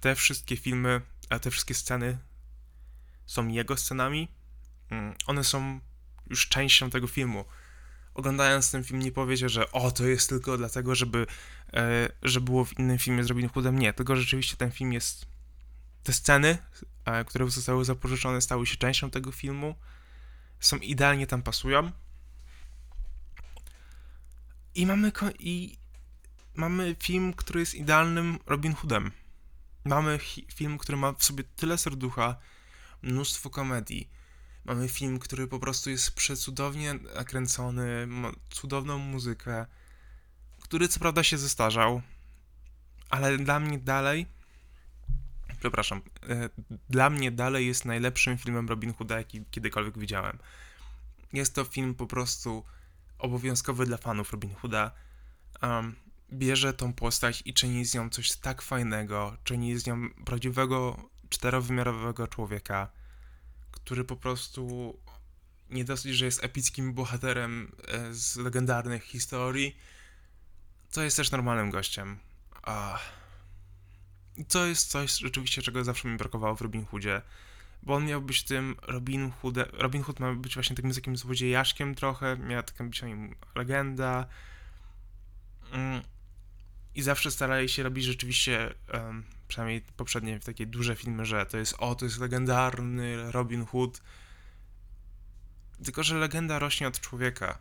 [0.00, 2.18] te wszystkie filmy, a te wszystkie sceny
[3.26, 4.28] są jego scenami,
[4.90, 5.80] mm, one są
[6.30, 7.44] już częścią tego filmu.
[8.14, 11.26] Oglądając ten film nie powiecie, że o, to jest tylko dlatego, żeby,
[11.72, 13.78] e, że było w innym filmie z Robin Hoodem.
[13.78, 15.26] Nie, tylko rzeczywiście ten film jest...
[16.02, 16.58] Te sceny,
[17.04, 19.74] e, które zostały zapożyczone, stały się częścią tego filmu,
[20.60, 21.92] są idealnie tam pasują.
[24.78, 25.78] I mamy, i
[26.54, 29.12] mamy film, który jest idealnym Robin Hoodem.
[29.84, 30.18] Mamy
[30.54, 32.36] film, który ma w sobie tyle serducha,
[33.02, 34.08] mnóstwo komedii.
[34.64, 39.66] Mamy film, który po prostu jest przecudownie nakręcony, ma cudowną muzykę,
[40.60, 42.02] który co prawda się zestarzał,
[43.10, 44.26] ale dla mnie dalej,
[45.60, 46.48] przepraszam, e,
[46.90, 50.38] dla mnie dalej jest najlepszym filmem Robin Hooda, jaki kiedykolwiek widziałem.
[51.32, 52.64] Jest to film po prostu
[53.18, 54.90] obowiązkowy dla fanów Robin Hooda.
[55.62, 55.94] Um,
[56.32, 62.26] bierze tą postać i czyni z nią coś tak fajnego, czyni z nią prawdziwego, czterowymiarowego
[62.26, 62.90] człowieka,
[63.70, 64.94] który po prostu
[65.70, 69.76] nie dosyć, że jest epickim bohaterem e, z legendarnych historii,
[70.92, 72.18] to jest też normalnym gościem.
[72.62, 72.98] A...
[74.48, 77.22] To jest coś rzeczywiście, czego zawsze mi brakowało w Robin Hoodzie
[77.82, 81.94] bo on miał być tym Robin Hoodem, Robin Hood miał być właśnie takim, takim złodziejaszkiem
[81.94, 83.02] trochę, miała taką być
[83.54, 84.26] legenda.
[85.72, 86.02] Mm.
[86.94, 88.74] i zawsze starali się robić rzeczywiście,
[89.48, 94.02] przynajmniej poprzednie takie duże filmy, że to jest, o, to jest legendarny Robin Hood,
[95.84, 97.58] tylko, że legenda rośnie od człowieka.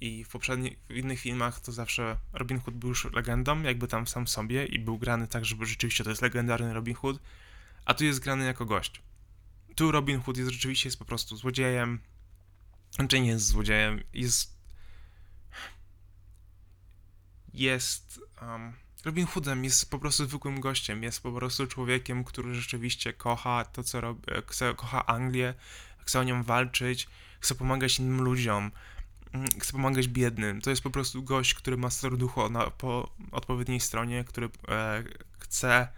[0.00, 4.06] I w poprzednich, w innych filmach to zawsze Robin Hood był już legendą, jakby tam
[4.06, 7.18] sam sobie i był grany tak, żeby rzeczywiście to jest legendarny Robin Hood,
[7.84, 9.02] a tu jest grany jako gość
[9.74, 12.00] tu Robin Hood jest rzeczywiście jest po prostu złodziejem.
[12.90, 14.54] Znaczy nie jest złodziejem, jest.
[17.54, 18.72] Jest um,
[19.04, 23.84] Robin Hoodem jest po prostu zwykłym gościem, jest po prostu człowiekiem, który rzeczywiście kocha to,
[23.84, 25.54] co robi, chce, kocha Anglię,
[25.98, 27.08] chce o nią walczyć,
[27.40, 28.70] chce pomagać innym ludziom,
[29.32, 30.60] mm, chce pomagać biednym.
[30.60, 35.04] To jest po prostu gość, który ma serducho na, po odpowiedniej stronie, który e,
[35.38, 35.88] chce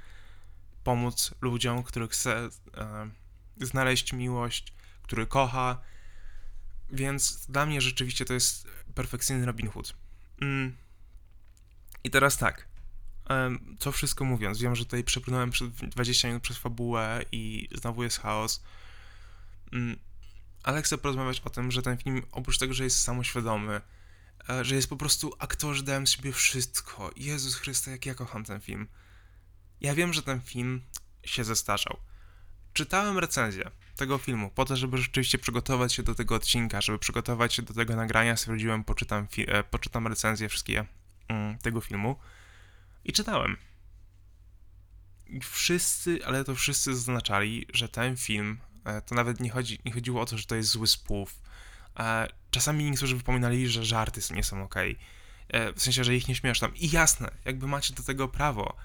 [0.85, 3.11] pomóc ludziom, który chce e,
[3.61, 5.81] znaleźć miłość, który kocha.
[6.91, 9.95] Więc dla mnie rzeczywiście to jest perfekcyjny Robin Hood.
[10.41, 10.77] Mm.
[12.05, 12.69] I teraz tak.
[13.79, 18.19] Co wszystko mówiąc, wiem, że tutaj przepłynąłem przez 20 minut przez fabułę i znowu jest
[18.19, 18.63] chaos.
[19.73, 19.97] Mm,
[20.63, 23.81] ale chcę porozmawiać o tym, że ten film, oprócz tego, że jest samoświadomy,
[24.49, 27.11] e, że jest po prostu aktorzy dają sobie wszystko.
[27.17, 28.89] Jezus Chryste, jak ja kocham ten film.
[29.81, 30.83] Ja wiem, że ten film
[31.25, 31.97] się zestarzał.
[32.77, 37.55] Czytałem recenzję tego filmu po to, żeby rzeczywiście przygotować się do tego odcinka, żeby przygotować
[37.55, 38.37] się do tego nagrania.
[38.37, 40.85] Stwierdziłem, poczytam, e, poczytam recenzję wszystkie
[41.29, 42.17] mm, tego filmu.
[43.05, 43.57] I czytałem.
[45.27, 49.93] I wszyscy, ale to wszyscy zaznaczali, że ten film, e, to nawet nie, chodzi, nie
[49.93, 51.43] chodziło o to, że to jest zły spłów.
[51.99, 54.75] E, czasami niektórzy wypominali, że żarty nie są ok.
[55.49, 56.69] E, w sensie, że ich nie śmieszą.
[56.75, 58.77] I jasne, jakby macie do tego prawo.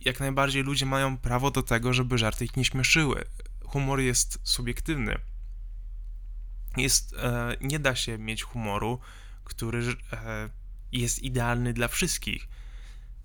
[0.00, 3.24] Jak najbardziej ludzie mają prawo do tego, żeby żarty ich nie śmieszyły.
[3.64, 5.18] Humor jest subiektywny.
[6.76, 7.14] Jest,
[7.60, 9.00] nie da się mieć humoru,
[9.44, 9.96] który
[10.92, 12.48] jest idealny dla wszystkich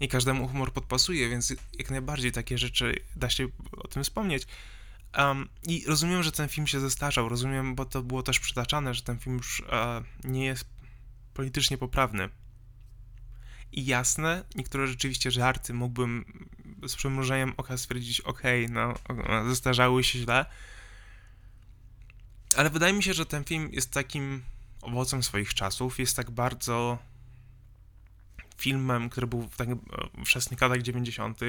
[0.01, 4.47] nie każdemu humor podpasuje, więc jak najbardziej takie rzeczy da się o tym wspomnieć.
[5.17, 9.01] Um, I rozumiem, że ten film się zestarzał, rozumiem, bo to było też przytaczane, że
[9.01, 9.67] ten film już uh,
[10.23, 10.65] nie jest
[11.33, 12.29] politycznie poprawny.
[13.71, 16.47] I jasne, niektóre rzeczywiście żarty mógłbym
[16.87, 18.93] z przymrużeniem oka stwierdzić, ok, no,
[19.49, 20.45] zestarzały się źle.
[22.57, 24.43] Ale wydaje mi się, że ten film jest takim
[24.81, 26.97] owocem swoich czasów, jest tak bardzo
[28.57, 29.75] filmem, który był w takich
[30.25, 31.39] wczesnych latach 90.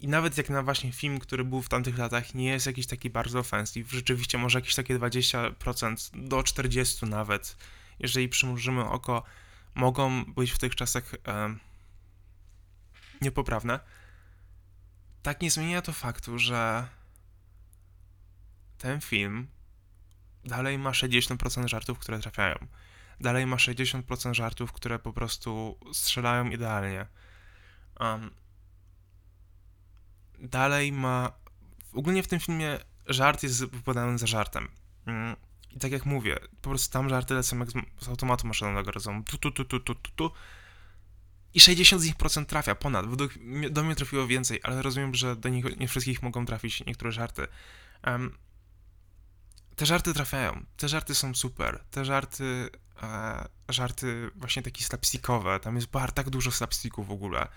[0.00, 3.10] I nawet jak na właśnie film, który był w tamtych latach, nie jest jakiś taki
[3.10, 7.56] bardzo offensive, rzeczywiście może jakieś takie 20% do 40 nawet,
[7.98, 9.22] jeżeli przymrużymy oko,
[9.78, 11.56] mogą być w tych czasach e,
[13.20, 13.80] niepoprawne.
[15.22, 16.88] Tak nie zmienia to faktu, że
[18.78, 19.48] ten film
[20.44, 22.66] dalej ma 60% żartów, które trafiają
[23.20, 27.06] dalej ma 60% żartów, które po prostu strzelają idealnie.
[28.00, 28.30] Um,
[30.38, 31.32] dalej ma.
[31.92, 34.68] Ogólnie w tym filmie żart jest wypowiadany za żartem.
[35.06, 35.36] Um,
[35.70, 39.24] I tak jak mówię, po prostu tam żarty lecą jak z, z automatu maszynowego rodzą
[39.24, 40.30] tu, tu, tu, tu, tu, tu, tu.
[41.54, 43.06] I 60 z nich procent trafia, ponad.
[43.06, 43.32] Według,
[43.70, 47.46] do mnie trafiło więcej, ale rozumiem, że do nich nie wszystkich mogą trafić niektóre żarty.
[48.06, 48.38] Um,
[49.76, 50.64] te żarty trafiają.
[50.76, 51.84] Te żarty są super.
[51.90, 52.70] Te żarty
[53.02, 55.60] e, żarty właśnie takie slapstickowe.
[55.60, 57.48] Tam jest bardzo tak dużo slapsticków w ogóle.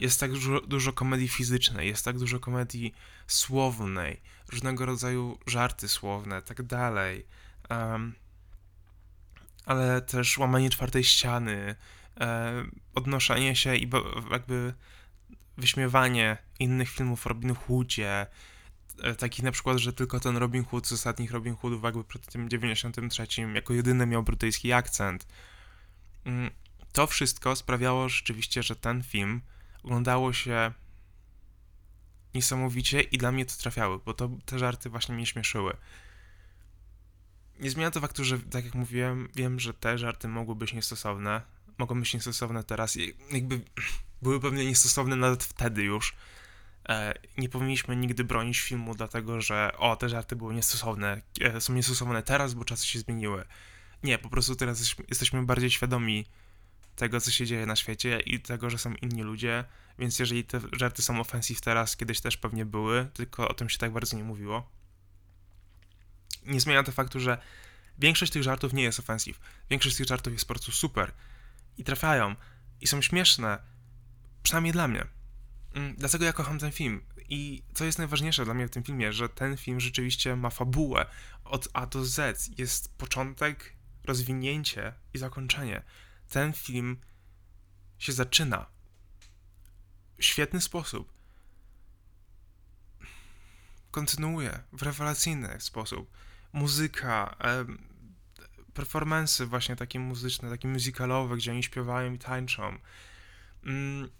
[0.00, 2.94] Jest tak dużo, dużo komedii fizycznej, jest tak dużo komedii
[3.26, 4.20] słownej,
[4.52, 7.26] różnego rodzaju żarty słowne, tak dalej.
[7.70, 8.14] Um,
[9.66, 11.74] ale też łamanie czwartej ściany,
[12.20, 12.64] e,
[12.94, 13.90] odnoszenie się i
[14.30, 14.74] jakby
[15.56, 18.26] wyśmiewanie innych filmów o Robin Hoodzie,
[19.02, 22.26] E, takich na przykład, że tylko ten Robin Hood z ostatnich Robin Hoodów jakby przed
[22.26, 25.26] tym 93 jako jedyny miał brytyjski akcent.
[26.24, 26.50] Mm,
[26.92, 29.40] to wszystko sprawiało rzeczywiście, że ten film
[29.82, 30.72] oglądało się
[32.34, 35.76] niesamowicie i dla mnie to trafiały, bo to, te żarty właśnie mnie śmieszyły.
[37.60, 41.42] Nie zmienia to faktu, że tak jak mówiłem, wiem, że te żarty mogły być niestosowne,
[41.78, 43.60] mogą być niestosowne teraz i jakby
[44.22, 46.16] były pewnie niestosowne nawet wtedy już,
[46.88, 51.72] E, nie powinniśmy nigdy bronić filmu, dlatego że o, te żarty były niestosowne, e, są
[51.72, 53.44] niestosowne teraz, bo czasy się zmieniły.
[54.02, 56.26] Nie, po prostu teraz jesteśmy bardziej świadomi
[56.96, 59.64] tego, co się dzieje na świecie i tego, że są inni ludzie,
[59.98, 63.78] więc jeżeli te żarty są ofensyw teraz, kiedyś też pewnie były, tylko o tym się
[63.78, 64.70] tak bardzo nie mówiło.
[66.46, 67.38] Nie zmienia to faktu, że
[67.98, 69.40] większość tych żartów nie jest ofensyw.
[69.70, 71.12] Większość tych żartów jest po prostu super
[71.78, 72.36] i trafiają
[72.80, 73.58] i są śmieszne,
[74.42, 75.06] przynajmniej dla mnie.
[75.74, 77.00] Mm, dlatego ja kocham ten film.
[77.28, 81.06] I co jest najważniejsze dla mnie w tym filmie, że ten film rzeczywiście ma fabułę
[81.44, 82.48] od A do Z.
[82.58, 83.72] Jest początek,
[84.04, 85.82] rozwinięcie i zakończenie.
[86.32, 86.96] Ten film
[87.98, 88.66] się zaczyna
[90.18, 91.12] w świetny sposób.
[93.90, 96.10] Kontynuuje w rewelacyjny sposób.
[96.52, 97.36] Muzyka,
[98.74, 102.78] performance właśnie takie muzyczne, takie musicalowe, gdzie oni śpiewają i tańczą.
[103.64, 104.10] Mm,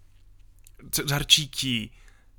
[1.05, 1.91] żarciki,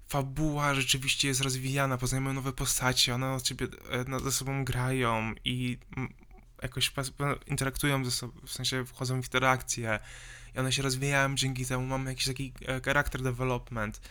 [0.08, 5.78] fabuła rzeczywiście jest rozwijana, poznajemy nowe postacie, one od ciebie e, ze sobą grają i
[6.63, 6.91] jakoś
[7.45, 9.99] interaktują ze sobą, w sensie wchodzą w interakcje
[10.56, 14.02] i one się rozwijają dzięki temu, mamy jakiś taki e, character development.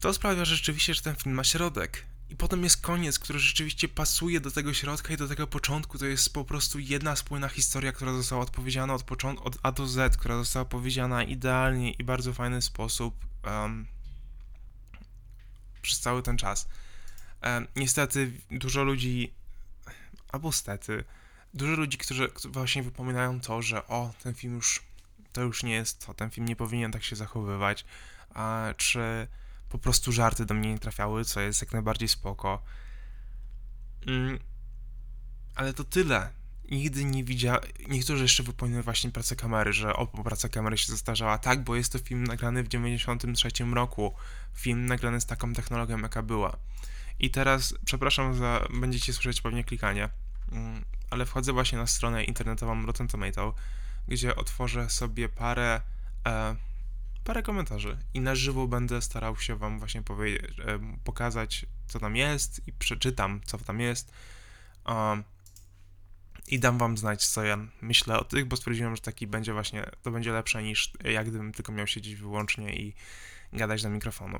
[0.00, 2.06] To sprawia rzeczywiście, że ten film ma środek.
[2.30, 5.98] I potem jest koniec, który rzeczywiście pasuje do tego środka i do tego początku.
[5.98, 9.86] To jest po prostu jedna spójna historia, która została odpowiedziana od, początku, od A do
[9.86, 13.14] Z, która została powiedziana idealnie i bardzo fajny sposób
[13.44, 13.86] um,
[15.82, 16.68] przez cały ten czas.
[17.42, 19.34] Um, niestety dużo ludzi,
[20.34, 21.04] albo stety,
[21.54, 24.82] dużo ludzi, którzy, właśnie wypominają to, że o, ten film już,
[25.32, 27.84] to już nie jest to, ten film nie powinien tak się zachowywać,
[28.34, 29.28] a, czy
[29.68, 32.62] po prostu żarty do mnie nie trafiały, co jest jak najbardziej spoko.
[34.06, 34.38] Mm,
[35.54, 36.30] ale to tyle.
[36.70, 37.62] Nigdy nie widziałem.
[37.88, 41.38] Niektórzy jeszcze wypominają właśnie pracę kamery, że o, praca kamery się zestarzała.
[41.38, 44.14] Tak, bo jest to film nagrany w 93 roku.
[44.54, 46.56] Film nagrany z taką technologią, jaka była.
[47.18, 48.66] I teraz, przepraszam za.
[48.80, 50.08] Będziecie słyszeć pewnie klikanie,
[51.10, 53.54] ale wchodzę właśnie na stronę internetową Rotten Tomato,
[54.08, 55.80] gdzie otworzę sobie parę.
[56.26, 56.56] E,
[57.24, 60.52] parę komentarzy i na żywo będę starał się wam właśnie powiedzieć,
[61.04, 64.12] pokazać, co tam jest i przeczytam, co tam jest.
[64.86, 65.24] Um,
[66.46, 69.90] I dam wam znać, co ja myślę o tych, bo stwierdziłem, że taki będzie właśnie,
[70.02, 72.94] to będzie lepsze niż jak gdybym tylko miał siedzieć wyłącznie i
[73.52, 74.38] gadać do mikrofonu.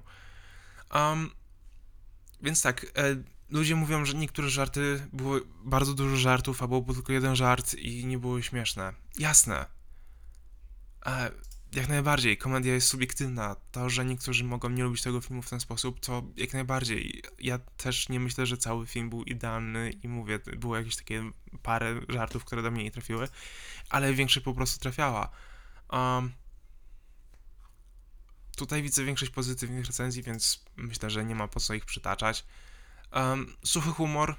[0.94, 1.30] Um,
[2.42, 3.16] więc tak, e,
[3.50, 8.06] ludzie mówią, że niektóre żarty, było bardzo dużo żartów, albo był tylko jeden żart i
[8.06, 8.92] nie były śmieszne.
[9.18, 9.66] Jasne.
[11.06, 11.30] E,
[11.72, 13.56] jak najbardziej, komedia jest subiektywna.
[13.72, 17.22] To, że niektórzy mogą nie lubić tego filmu w ten sposób, to jak najbardziej.
[17.38, 21.30] Ja też nie myślę, że cały film był idealny i mówię, było jakieś takie
[21.62, 23.28] parę żartów, które do mnie nie trafiły,
[23.90, 25.30] ale większość po prostu trafiała.
[25.92, 26.32] Um,
[28.56, 32.44] tutaj widzę większość pozytywnych recenzji, więc myślę, że nie ma po co ich przytaczać.
[33.14, 34.36] Um, suchy humor.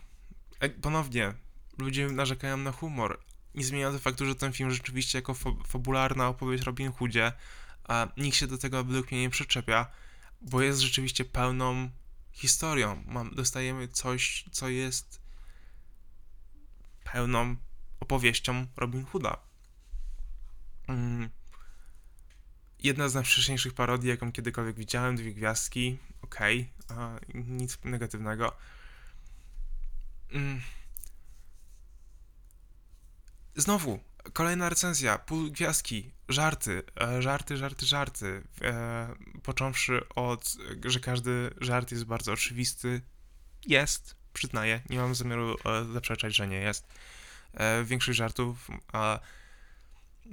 [0.59, 1.33] E, ponownie,
[1.77, 3.19] ludzie narzekają na humor,
[3.55, 5.33] nie zmienia to faktu, że ten film rzeczywiście jako
[5.67, 7.31] fabularna opowieść Robin Hoodzie,
[7.83, 9.88] a nikt się do tego według mnie nie przyczepia,
[10.41, 11.89] bo jest rzeczywiście pełną
[12.31, 13.03] historią.
[13.07, 15.21] Mam, dostajemy coś, co jest
[17.03, 17.55] pełną
[17.99, 19.38] opowieścią Robin Hooda.
[20.88, 21.29] Mm.
[22.79, 26.74] Jedna z najwcześniejszych parodii, jaką kiedykolwiek widziałem, dwie gwiazdki, okej, okay,
[27.34, 28.52] nic negatywnego.
[30.32, 30.62] Mm
[33.58, 34.00] Znowu,
[34.34, 38.43] kolejna recenzja, pół gwiazdki, żarty, e, żarty, żarty, żarty.
[38.62, 43.02] E, począwszy od, że każdy żart jest bardzo oczywisty.
[43.67, 46.88] Jest, przyznaję, nie mam zamiaru e, zaprzeczać, że nie jest.
[47.54, 49.19] E, większość żartów, a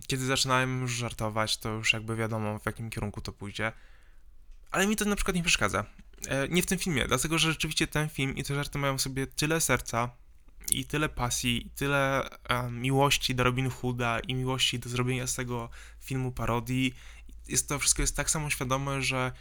[0.07, 3.73] kiedy zaczynałem żartować, to już jakby wiadomo, w jakim kierunku to pójdzie.
[4.71, 5.85] Ale mi to na przykład nie przeszkadza.
[6.29, 9.27] E, nie w tym filmie, dlatego że rzeczywiście ten film i te żarty mają sobie
[9.27, 10.11] tyle serca,
[10.71, 12.29] i tyle pasji, i tyle
[12.71, 15.69] miłości do Robin Hooda i miłości do zrobienia z tego
[16.01, 16.95] filmu parodii.
[17.49, 19.33] Jest to wszystko jest tak samo świadome, że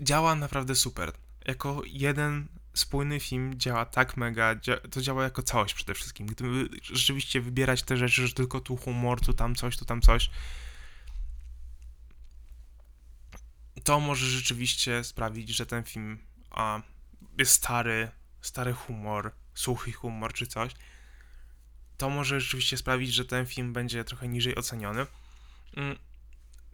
[0.00, 1.12] działa naprawdę super.
[1.44, 4.54] Jako jeden spójny film działa tak mega,
[4.90, 6.26] to działa jako całość przede wszystkim.
[6.26, 10.30] Gdyby rzeczywiście wybierać te rzeczy, że tylko tu humor, tu tam coś, tu tam coś,
[13.84, 16.18] to może rzeczywiście sprawić, że ten film
[16.50, 16.82] a,
[17.38, 20.72] jest stary, stary humor, suchy humor czy coś,
[21.96, 25.06] to może rzeczywiście sprawić, że ten film będzie trochę niżej oceniony.
[25.76, 25.98] Mm,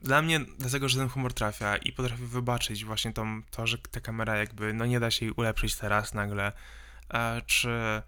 [0.03, 4.01] dla mnie, dlatego, że ten humor trafia i potrafię wybaczyć właśnie to, to że ta
[4.01, 6.53] kamera jakby, no nie da się jej ulepszyć teraz nagle,
[7.11, 8.03] e, czy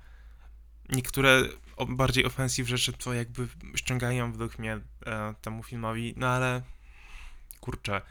[0.89, 1.43] niektóre
[1.89, 6.63] bardziej ofensyw rzeczy to jakby ściągają według mnie e, temu filmowi, no ale
[7.61, 8.03] kurczę,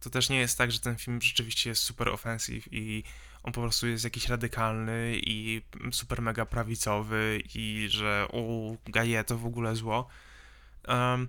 [0.00, 3.04] to też nie jest tak, że ten film rzeczywiście jest super ofensyw i
[3.42, 9.38] on po prostu jest jakiś radykalny i super mega prawicowy i że o, gaje to
[9.38, 10.08] w ogóle zło.
[10.88, 11.28] Um,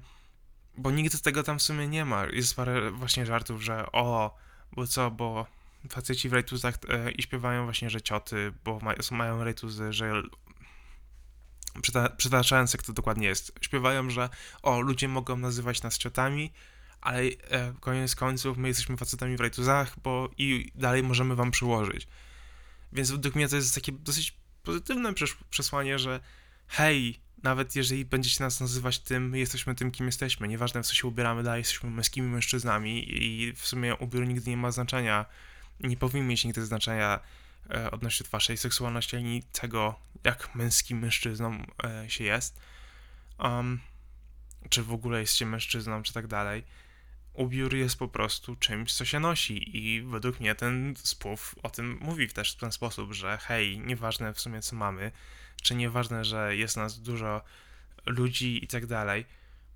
[0.78, 2.26] bo nigdy tego tam w sumie nie ma.
[2.26, 4.38] Jest parę właśnie żartów, że o,
[4.72, 5.46] bo co, bo
[5.90, 10.24] faceci w rejtuzach e, i śpiewają właśnie, że cioty, bo ma, mają rejtuzy, że
[12.18, 14.30] przytaczając jak to dokładnie jest, śpiewają, że
[14.62, 16.54] o, ludzie mogą nazywać nas ciotami,
[17.02, 22.08] ale e, koniec końców my jesteśmy facetami w rajtuzach, bo i dalej możemy wam przyłożyć.
[22.94, 25.14] Więc według mnie to jest takie dosyć pozytywne
[25.50, 26.20] przesłanie, że
[26.68, 30.48] hej, nawet jeżeli będziecie nas nazywać tym, my jesteśmy tym, kim jesteśmy.
[30.48, 34.58] Nieważne w co się ubieramy, dalej jesteśmy męskimi mężczyznami i w sumie ubiór nigdy nie
[34.58, 35.26] ma znaczenia.
[35.80, 37.20] Nie powinien mieć nigdy znaczenia
[37.70, 42.60] e, odnośnie waszej seksualności, ani tego, jak męskim mężczyzną e, się jest.
[43.40, 43.80] Um,
[44.70, 46.64] czy w ogóle jesteście mężczyzną, czy tak dalej.
[47.34, 51.98] Ubiór jest po prostu czymś, co się nosi i według mnie ten spów o tym
[52.02, 55.12] mówi też w ten sposób, że hej, nieważne w sumie co mamy,
[55.62, 57.42] czy nieważne, że jest nas dużo
[58.06, 59.26] ludzi i tak dalej,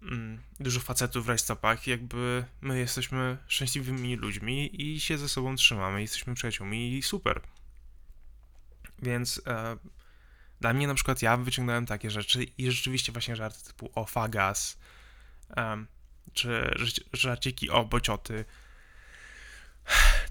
[0.01, 6.01] mm, dużo facetów w rajstopach, jakby my jesteśmy szczęśliwymi ludźmi i się ze sobą trzymamy,
[6.01, 7.41] jesteśmy przyjaciółmi i super.
[9.01, 9.77] Więc e,
[10.61, 14.79] dla mnie na przykład ja wyciągnąłem takie rzeczy i rzeczywiście właśnie żarty typu o fagas,
[16.33, 16.75] czy
[17.13, 18.45] żarciki o bocioty.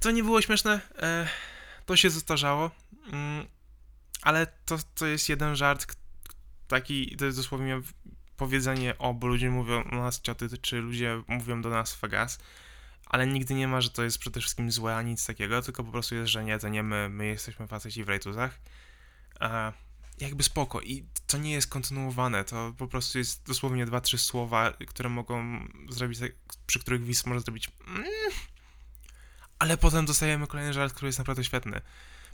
[0.01, 1.29] To nie było śmieszne, e,
[1.87, 2.71] to się zestarzało,
[3.13, 3.47] mm,
[4.23, 5.97] ale to, to jest jeden żart,
[6.69, 7.81] taki, to jest dosłownie
[8.37, 12.39] powiedzenie o, bo ludzie mówią do nas cioty, czy ludzie mówią do nas fagas,
[13.07, 15.93] ale nigdy nie ma, że to jest przede wszystkim złe, ani nic takiego, tylko po
[15.93, 18.59] prostu jest, że nie, to nie my, my jesteśmy faceci w rejtuzach.
[20.23, 24.73] Jakby spoko i to nie jest kontynuowane, to po prostu jest dosłownie dwa, trzy słowa,
[24.87, 26.19] które mogą zrobić,
[26.67, 28.05] przy których Wis może zrobić mm,
[29.63, 31.81] ale potem dostajemy kolejny żart, który jest naprawdę świetny.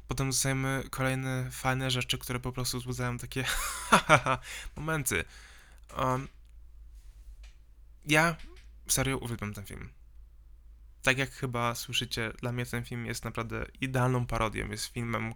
[0.08, 3.44] Potem dostajemy kolejne fajne rzeczy, które po prostu wzbudzają takie
[4.76, 5.24] momenty.
[5.98, 6.28] Um,
[8.06, 8.36] ja
[8.86, 9.88] serio uwielbiam ten film.
[11.02, 14.68] Tak jak chyba słyszycie, dla mnie ten film jest naprawdę idealną parodią.
[14.70, 15.34] Jest filmem,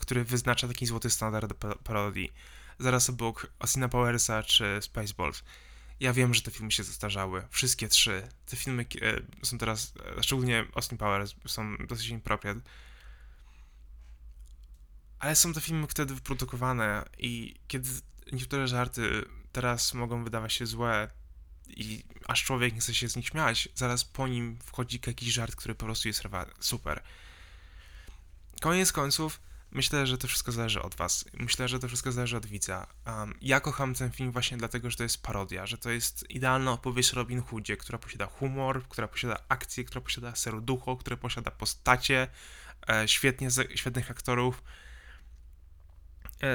[0.00, 2.32] który wyznacza taki złoty standard parodii.
[2.78, 5.42] Zaraz obok Austina Powersa czy Spaceballs.
[6.00, 7.46] Ja wiem, że te filmy się zestarzały.
[7.50, 8.28] Wszystkie trzy.
[8.46, 12.60] Te filmy e, są teraz, e, szczególnie Austin Powers, są dosyć impropriate.
[15.18, 17.88] Ale są to filmy wtedy wyprodukowane i kiedy
[18.32, 21.10] niektóre żarty teraz mogą wydawać się złe
[21.68, 25.56] i aż człowiek nie chce się z nich śmiać, zaraz po nim wchodzi jakiś żart,
[25.56, 26.22] który po prostu jest
[26.60, 27.02] super.
[28.60, 29.40] Koniec końców,
[29.72, 31.24] Myślę, że to wszystko zależy od was.
[31.32, 32.86] Myślę, że to wszystko zależy od widza.
[33.06, 36.72] Um, ja kocham ten film właśnie dlatego, że to jest parodia, że to jest idealna
[36.72, 42.28] opowieść Robin Hoodzie, która posiada humor, która posiada akcję, która posiada serducho, która posiada postacie,
[42.88, 44.62] e, świetnie, świetnych aktorów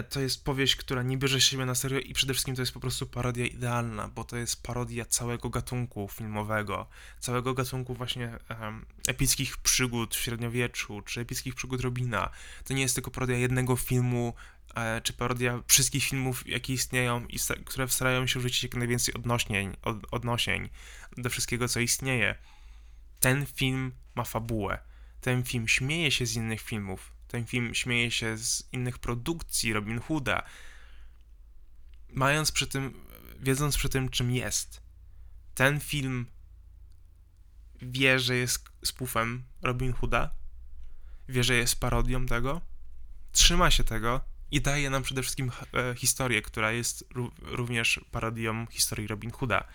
[0.09, 2.79] to jest powieść, która nie bierze siebie na serio i przede wszystkim to jest po
[2.79, 6.87] prostu parodia idealna, bo to jest parodia całego gatunku filmowego,
[7.19, 12.29] całego gatunku właśnie um, epickich przygód w średniowieczu, czy epickich przygód Robina.
[12.63, 14.33] To nie jest tylko parodia jednego filmu,
[14.75, 19.77] e, czy parodia wszystkich filmów, jakie istnieją i które starają się rzucić jak najwięcej odnośnień,
[19.81, 20.69] od, odnosień
[21.17, 22.35] do wszystkiego, co istnieje.
[23.19, 24.79] Ten film ma fabułę.
[25.21, 29.99] Ten film śmieje się z innych filmów ten film śmieje się z innych produkcji Robin
[29.99, 30.43] Hooda,
[32.09, 33.05] mając przy tym,
[33.39, 34.81] wiedząc przy tym, czym jest.
[35.55, 36.25] Ten film
[37.81, 40.31] wie, że jest spufem Robin Hooda,
[41.29, 42.61] wie, że jest parodią tego,
[43.31, 44.21] trzyma się tego
[44.51, 47.07] i daje nam przede wszystkim e, historię, która jest
[47.41, 49.67] również parodią historii Robin Hooda.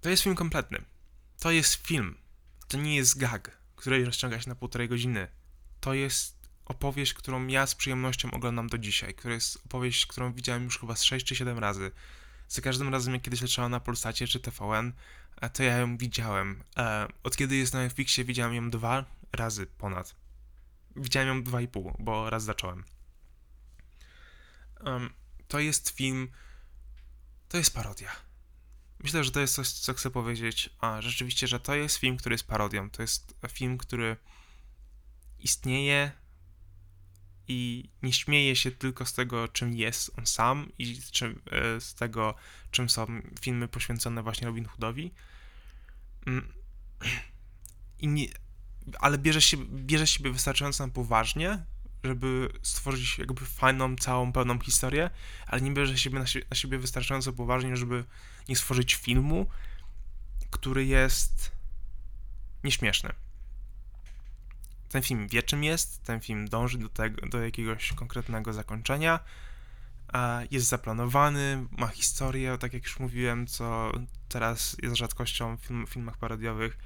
[0.00, 0.84] To jest film kompletny.
[1.40, 2.18] To jest film.
[2.68, 5.28] To nie jest gag której rozciąga się na półtorej godziny.
[5.80, 10.64] To jest opowieść, którą ja z przyjemnością oglądam do dzisiaj, która jest opowieść, którą widziałem
[10.64, 11.90] już chyba z 6 czy 7 razy.
[12.48, 14.92] Za każdym razem, jak kiedyś leciała na Polsacie czy TVN,
[15.40, 16.64] e, to ja ją widziałem.
[16.76, 20.14] E, od kiedy jest na Netflixie, widziałem ją dwa razy ponad.
[20.96, 22.84] Widziałem ją dwa i pół, bo raz zacząłem.
[25.48, 26.28] to jest film.
[27.48, 28.10] To jest parodia.
[29.04, 30.70] Myślę, że to jest coś, co chcę powiedzieć.
[30.80, 32.90] A rzeczywiście, że to jest film, który jest parodią.
[32.90, 34.16] To jest film, który
[35.38, 36.12] istnieje
[37.48, 41.80] i nie śmieje się tylko z tego, czym jest on sam i z, czym, e,
[41.80, 42.34] z tego,
[42.70, 43.06] czym są
[43.40, 45.14] filmy poświęcone właśnie Robin Hoodowi.
[46.26, 46.52] Mm.
[47.98, 48.26] I nie,
[48.98, 51.64] ale bierze, się, bierze siebie wystarczająco na poważnie,
[52.04, 55.10] żeby stworzyć jakby fajną, całą, pełną historię,
[55.46, 58.04] ale nie bierze siebie na, siebie, na siebie wystarczająco poważnie, żeby
[58.48, 59.46] nie stworzyć filmu,
[60.50, 61.52] który jest
[62.64, 63.10] nieśmieszny.
[64.88, 69.20] Ten film wie czym jest, ten film dąży do, tego, do jakiegoś konkretnego zakończenia,
[70.50, 73.92] jest zaplanowany, ma historię, tak jak już mówiłem, co
[74.28, 76.78] teraz jest rzadkością w film, filmach parodiowych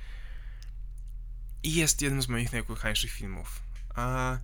[1.62, 3.60] i jest jednym z moich najukochańszych filmów.
[3.94, 4.38] A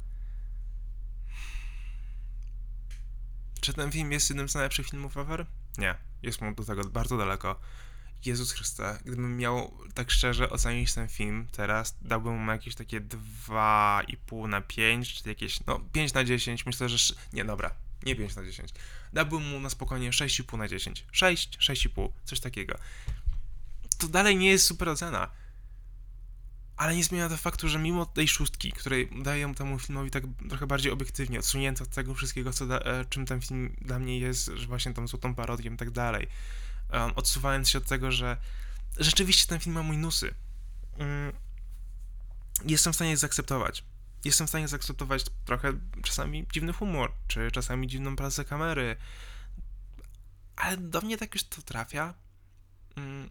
[3.65, 5.47] Czy ten film jest jednym z najlepszych filmów ever?
[5.79, 7.61] Nie, jest mu do tego bardzo daleko.
[8.25, 14.49] Jezus Chryste, gdybym miał tak szczerze ocenić ten film teraz, dałbym mu jakieś takie 2,5
[14.49, 17.15] na 5, czy jakieś, no 5 na 10, myślę, że...
[17.33, 18.71] Nie, dobra, nie 5 na 10.
[19.13, 21.07] Dałbym mu na spokojnie 6,5 na 10.
[21.13, 22.79] 6, 6,5, coś takiego.
[23.99, 25.31] To dalej nie jest super ocena
[26.77, 30.67] ale nie zmienia to faktu, że mimo tej szóstki, której daję temu filmowi tak trochę
[30.67, 34.51] bardziej obiektywnie, odsunięto od tego wszystkiego, co da, e, czym ten film dla mnie jest,
[34.55, 36.27] że właśnie tą złotą parodią i tak dalej,
[36.93, 38.37] um, odsuwając się od tego, że
[38.97, 40.35] rzeczywiście ten film ma minusy.
[40.99, 41.33] Mm,
[42.67, 43.85] jestem w stanie zaakceptować.
[44.25, 45.73] Jestem w stanie zaakceptować trochę
[46.03, 48.97] czasami dziwny humor, czy czasami dziwną pracę kamery,
[50.57, 52.15] ale do mnie tak już to trafia.
[52.97, 53.31] Mm,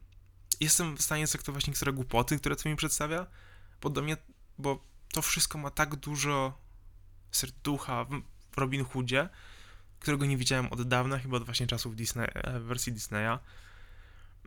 [0.60, 3.28] jestem w stanie zaakceptować niektóre głupoty, które to mi przedstawia,
[3.82, 4.18] bo do mnie,
[4.58, 6.58] bo to wszystko ma tak dużo
[7.32, 8.22] serducha w,
[8.58, 9.30] Robin Hoodzie,
[10.00, 13.40] którego nie widziałem od dawna, chyba od właśnie czasów Disney, e, wersji Disneya,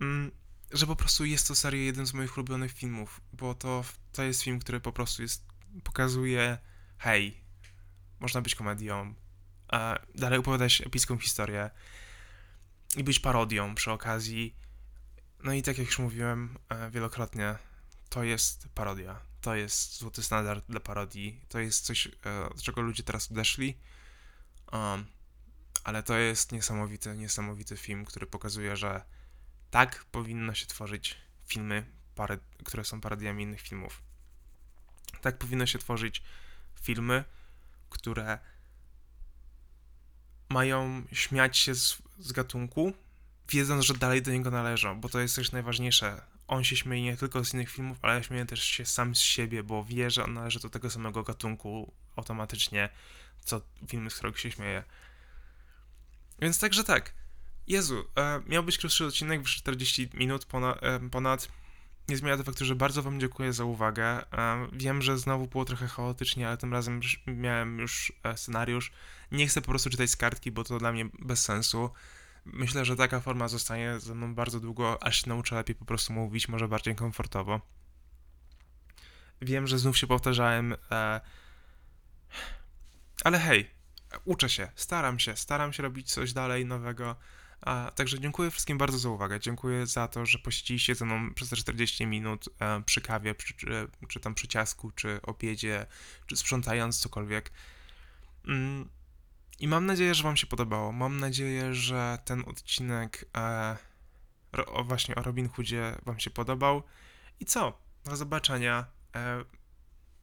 [0.01, 0.31] mm,
[0.73, 4.43] że po prostu jest to serio jeden z moich ulubionych filmów, bo to, to jest
[4.43, 5.47] film, który po prostu jest,
[5.85, 6.59] pokazuje,
[6.99, 7.41] hej,
[8.21, 9.15] można być komedią,
[10.15, 11.71] dalej opowiadać epicką historię
[12.97, 14.57] i być parodią przy okazji.
[15.47, 17.59] No i tak jak już mówiłem e, wielokrotnie,
[18.09, 19.21] to jest parodia.
[19.41, 21.41] To jest złoty standard dla parodii.
[21.49, 23.79] To jest coś, e, od czego ludzie teraz odeszli.
[24.73, 25.07] Um,
[25.85, 29.05] ale to jest niesamowity, niesamowity film, który pokazuje, że
[29.71, 31.17] tak powinno się tworzyć
[31.47, 34.03] filmy, pary, które są parodiami innych filmów.
[35.21, 36.23] Tak powinno się tworzyć
[36.83, 37.25] filmy,
[37.91, 38.39] które
[40.49, 42.93] mają śmiać się z, z gatunku,
[43.49, 46.23] wiedząc, że dalej do niego należą, bo to jest też najważniejsze.
[46.49, 49.63] On się śmieje nie tylko z innych filmów, ale śmieje też się sam z siebie,
[49.63, 52.89] bo wie, że on należy do tego samego gatunku automatycznie,
[53.45, 54.83] co filmy, z którego się śmieje.
[56.41, 57.13] Więc także tak.
[57.67, 61.49] Jezu, e, miał być krótszy odcinek, w 40 minut ponad, e, ponad.
[62.09, 64.33] Nie zmienia to faktu, że bardzo Wam dziękuję za uwagę.
[64.33, 68.93] E, wiem, że znowu było trochę chaotycznie, ale tym razem miałem już e, scenariusz.
[69.33, 71.91] Nie chcę po prostu czytać z kartki, bo to dla mnie bez sensu.
[72.47, 76.13] Myślę, że taka forma zostanie ze mną bardzo długo, aż się nauczę lepiej po prostu
[76.13, 77.61] mówić, może bardziej komfortowo.
[79.43, 81.21] Wiem, że znów się powtarzałem, e,
[83.25, 83.71] ale hej,
[84.25, 87.17] uczę się, staram się, staram się robić coś dalej nowego.
[87.61, 89.41] A, także dziękuję wszystkim bardzo za uwagę.
[89.41, 93.55] Dziękuję za to, że posiedzieliście ze mną przez te 40 minut e, przy kawie, przy,
[93.55, 95.87] czy, czy tam przy ciasku, czy obiedzie,
[96.27, 97.53] czy sprzątając cokolwiek.
[98.49, 98.89] Mm,
[99.59, 100.93] I mam nadzieję, że Wam się podobało.
[100.93, 103.77] Mam nadzieję, że ten odcinek e,
[104.53, 106.83] ro, właśnie o Robin Hoodzie Wam się podobał.
[107.41, 107.79] I co?
[108.05, 109.45] Do zobaczenia e,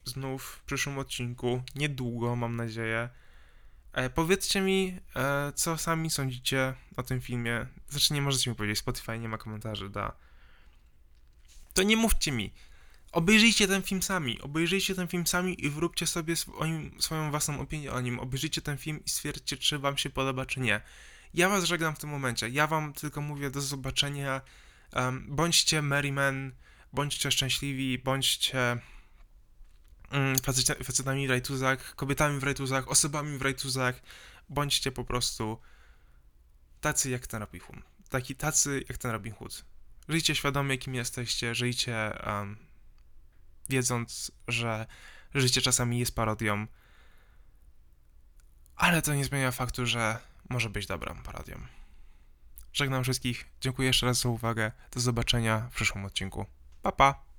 [0.04, 1.62] znów w przyszłym odcinku.
[1.74, 3.08] Niedługo, mam nadzieję.
[3.92, 7.66] E, powiedzcie mi, e, co sami sądzicie o tym filmie.
[7.88, 10.12] Znaczy, nie możecie mi powiedzieć, Spotify nie ma komentarzy, da.
[11.74, 12.52] To nie mówcie mi.
[13.14, 14.40] Obejrzyjcie ten film sami.
[14.40, 18.20] Obejrzyjcie ten film sami i wróbcie sobie swoim, swoją własną opinię o nim.
[18.20, 20.80] Obejrzyjcie ten film i stwierdźcie, czy wam się podoba, czy nie.
[21.34, 22.48] Ja was żegnam w tym momencie.
[22.48, 24.40] Ja wam tylko mówię do zobaczenia.
[24.92, 26.52] Um, bądźcie merrymen,
[26.92, 28.78] bądźcie szczęśliwi, bądźcie
[30.42, 34.02] faceta- facetami w rajtuzach, kobietami w rajtuzach, osobami w rajtuzach.
[34.48, 35.58] Bądźcie po prostu
[36.80, 37.78] tacy jak ten Robin Hood.
[38.08, 39.64] Taki, tacy jak ten Robin Hood.
[40.08, 42.73] Żyjcie świadomie, kim jesteście, żyjcie um,
[43.68, 44.86] wiedząc, że
[45.34, 46.66] życie czasami jest parodią.
[48.76, 51.56] Ale to nie zmienia faktu, że może być dobrą parodią.
[52.72, 53.46] Żegnam wszystkich.
[53.60, 54.72] Dziękuję jeszcze raz za uwagę.
[54.90, 56.46] Do zobaczenia w przyszłym odcinku.
[56.82, 57.33] Pa pa!